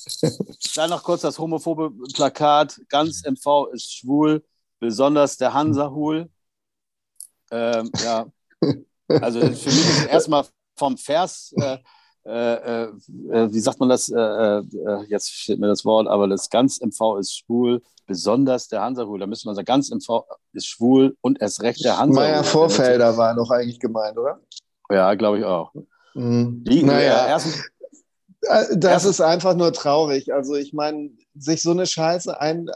dann 0.74 0.91
noch 0.91 1.03
kurz 1.03 1.20
das 1.20 1.39
homophobe 1.39 1.93
Plakat. 2.14 2.80
Ganz 2.89 3.22
MV 3.26 3.68
ist 3.72 3.93
schwul, 3.93 4.43
besonders 4.80 5.37
der 5.37 5.53
Hansa-Hul. 5.53 6.30
Ähm, 7.51 7.91
ja, 8.03 8.26
also 9.09 9.41
für 9.41 9.47
mich 9.47 9.59
ist 9.59 10.07
erstmal 10.07 10.47
vom 10.78 10.97
Vers, 10.97 11.55
äh, 11.59 11.78
äh, 12.24 12.85
äh, 12.85 13.53
wie 13.53 13.61
sagt 13.61 13.80
man 13.80 13.89
das? 13.89 14.09
Äh, 14.09 14.18
äh, 14.18 15.05
jetzt 15.09 15.30
steht 15.30 15.59
mir 15.59 15.66
das 15.66 15.85
Wort, 15.85 16.07
aber 16.09 16.28
das 16.28 16.49
ganz 16.49 16.80
MV 16.80 17.18
ist 17.18 17.37
schwul, 17.37 17.83
besonders 18.12 18.68
der 18.68 18.82
Hansa-Hul. 18.82 19.18
Da 19.18 19.26
müsste 19.26 19.48
man 19.48 19.54
sagen, 19.54 19.64
ganz 19.64 19.90
MV 19.90 20.24
ist 20.52 20.66
schwul 20.66 21.16
und 21.22 21.40
erst 21.40 21.62
recht 21.62 21.82
der 21.82 21.98
Hansa-Hul. 21.98 22.28
Meier 22.28 22.44
Vorfelder 22.44 23.16
war 23.16 23.34
doch 23.34 23.50
eigentlich 23.50 23.80
gemeint, 23.80 24.18
oder? 24.18 24.38
Ja, 24.90 25.14
glaube 25.14 25.38
ich 25.38 25.44
auch. 25.44 25.72
Mhm. 26.14 26.62
Die, 26.64 26.82
naja, 26.82 27.26
äh, 27.26 27.30
ersten, 27.30 27.54
Äh, 28.42 28.76
Das 28.76 29.04
ist 29.04 29.20
einfach 29.20 29.54
nur 29.56 29.72
traurig. 29.72 30.34
Also 30.34 30.54
ich 30.56 30.72
meine, 30.74 31.10
sich 31.34 31.62
so 31.62 31.70
eine 31.70 31.86
Scheiße 31.86 32.38
ein, 32.38 32.68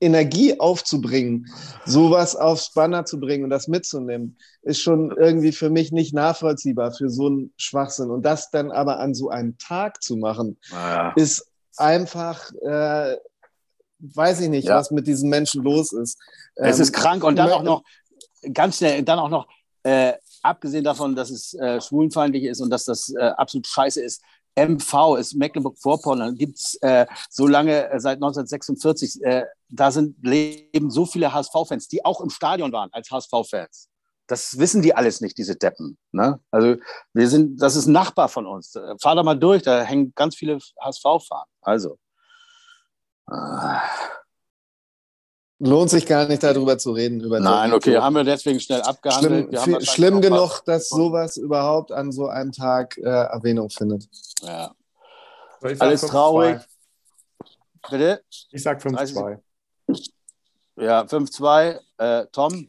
Energie 0.00 0.58
aufzubringen, 0.58 1.46
sowas 1.84 2.34
aufs 2.36 2.72
Banner 2.72 3.04
zu 3.04 3.20
bringen 3.20 3.44
und 3.44 3.50
das 3.50 3.68
mitzunehmen, 3.68 4.38
ist 4.62 4.80
schon 4.80 5.10
irgendwie 5.10 5.52
für 5.52 5.70
mich 5.70 5.92
nicht 5.92 6.14
nachvollziehbar 6.14 6.92
für 6.92 7.10
so 7.10 7.26
einen 7.26 7.52
Schwachsinn. 7.56 8.10
Und 8.10 8.22
das 8.24 8.50
dann 8.50 8.70
aber 8.70 8.98
an 8.98 9.14
so 9.14 9.28
einem 9.28 9.58
Tag 9.58 10.02
zu 10.02 10.16
machen, 10.16 10.58
ja. 10.70 11.12
ist 11.16 11.46
einfach, 11.76 12.50
äh, 12.62 13.16
weiß 14.02 14.40
ich 14.40 14.48
nicht, 14.48 14.68
Ja. 14.68 14.76
was 14.76 14.90
mit 14.90 15.06
diesen 15.06 15.28
Menschen 15.30 15.62
los 15.62 15.92
ist. 15.92 16.18
Es 16.56 16.76
Ähm, 16.76 16.82
ist 16.82 16.92
krank 16.92 17.24
und 17.24 17.36
dann 17.36 17.50
auch 17.50 17.62
noch, 17.62 17.82
ganz 18.52 18.78
schnell, 18.78 19.02
dann 19.02 19.18
auch 19.18 19.28
noch, 19.28 19.46
äh, 19.84 20.14
abgesehen 20.42 20.84
davon, 20.84 21.14
dass 21.14 21.30
es 21.30 21.54
äh, 21.54 21.80
schwulenfeindlich 21.80 22.44
ist 22.44 22.60
und 22.60 22.70
dass 22.70 22.84
das 22.84 23.12
äh, 23.14 23.22
absolut 23.36 23.66
scheiße 23.66 24.02
ist, 24.02 24.22
MV 24.54 25.16
ist 25.18 25.34
Mecklenburg-Vorpommern, 25.34 26.34
gibt 26.36 26.58
es 26.58 26.74
äh, 26.82 27.06
so 27.30 27.46
lange, 27.46 27.88
äh, 27.90 27.98
seit 28.00 28.16
1946, 28.16 29.22
äh, 29.22 29.44
da 29.70 29.90
sind, 29.90 30.16
leben 30.22 30.90
so 30.90 31.06
viele 31.06 31.32
HSV-Fans, 31.32 31.88
die 31.88 32.04
auch 32.04 32.20
im 32.20 32.28
Stadion 32.28 32.70
waren 32.72 32.90
als 32.92 33.10
HSV-Fans. 33.10 33.88
Das 34.26 34.58
wissen 34.58 34.82
die 34.82 34.94
alles 34.94 35.20
nicht, 35.20 35.38
diese 35.38 35.56
Deppen. 35.56 35.96
Ne? 36.12 36.38
Also 36.50 36.76
wir 37.14 37.28
sind, 37.28 37.60
das 37.62 37.76
ist 37.76 37.86
ein 37.86 37.92
Nachbar 37.92 38.28
von 38.28 38.46
uns. 38.46 38.72
Fahr 39.00 39.14
da 39.14 39.22
mal 39.22 39.38
durch, 39.38 39.62
da 39.62 39.82
hängen 39.82 40.12
ganz 40.14 40.36
viele 40.36 40.58
HSV-Fahnen. 40.80 41.46
Also. 41.62 41.98
Äh, 43.30 43.78
Lohnt 45.64 45.90
sich 45.90 46.06
gar 46.06 46.26
nicht 46.26 46.42
darüber 46.42 46.76
zu 46.76 46.90
reden. 46.90 47.20
Über 47.20 47.38
nein, 47.38 47.70
so- 47.70 47.76
okay, 47.76 47.96
haben 47.96 48.16
wir 48.16 48.24
deswegen 48.24 48.58
schnell 48.58 48.82
abgehandelt. 48.82 49.32
Schlimm, 49.44 49.52
wir 49.52 49.60
haben 49.60 49.70
viel, 49.76 49.86
schlimm 49.86 50.20
genug, 50.20 50.60
dass 50.64 50.88
sowas 50.88 51.36
überhaupt 51.36 51.92
an 51.92 52.10
so 52.10 52.26
einem 52.26 52.50
Tag 52.50 52.98
äh, 52.98 53.02
Erwähnung 53.02 53.70
findet. 53.70 54.08
Ja. 54.42 54.74
So, 55.60 55.68
ich 55.68 55.78
sag 55.78 55.86
Alles 55.86 56.02
5-2. 56.02 56.08
traurig. 56.10 56.60
Bitte? 57.88 58.24
Ich 58.50 58.62
sag 58.62 58.80
5-2. 58.82 59.38
Ja, 60.76 61.02
5-2. 61.02 61.78
Äh, 61.98 62.26
Tom, 62.32 62.68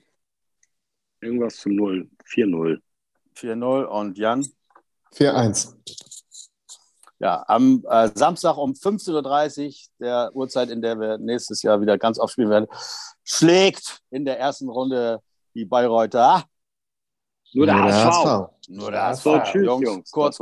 Irgendwas 1.19 1.55
zu 1.55 1.69
0. 1.69 2.09
4-0. 2.27 2.79
4-0 3.35 3.83
und 3.85 4.17
Jan. 4.19 4.45
4-1. 5.15 5.73
Ja, 7.23 7.41
am 7.47 7.85
äh, 7.87 8.09
Samstag 8.13 8.57
um 8.57 8.73
15.30 8.73 9.65
Uhr, 9.65 9.73
der 10.01 10.35
Uhrzeit, 10.35 10.69
in 10.69 10.81
der 10.81 10.99
wir 10.99 11.17
nächstes 11.17 11.61
Jahr 11.61 11.79
wieder 11.79 11.97
ganz 11.97 12.19
oft 12.19 12.33
spielen 12.33 12.49
werden, 12.49 12.67
schlägt 13.23 14.01
in 14.09 14.25
der 14.25 14.41
ersten 14.41 14.67
Runde 14.67 15.21
die 15.55 15.63
Bayreuther. 15.63 16.43
Nur 17.53 17.65
der 17.65 17.81
HSV. 17.81 18.51
Nur 18.67 18.91
der 18.91 19.03
HSV. 19.03 19.23
So, 19.23 19.39
tschüss, 19.39 19.65
Jungs, 19.65 19.87
Jungs. 19.87 20.11
kurz 20.11 20.37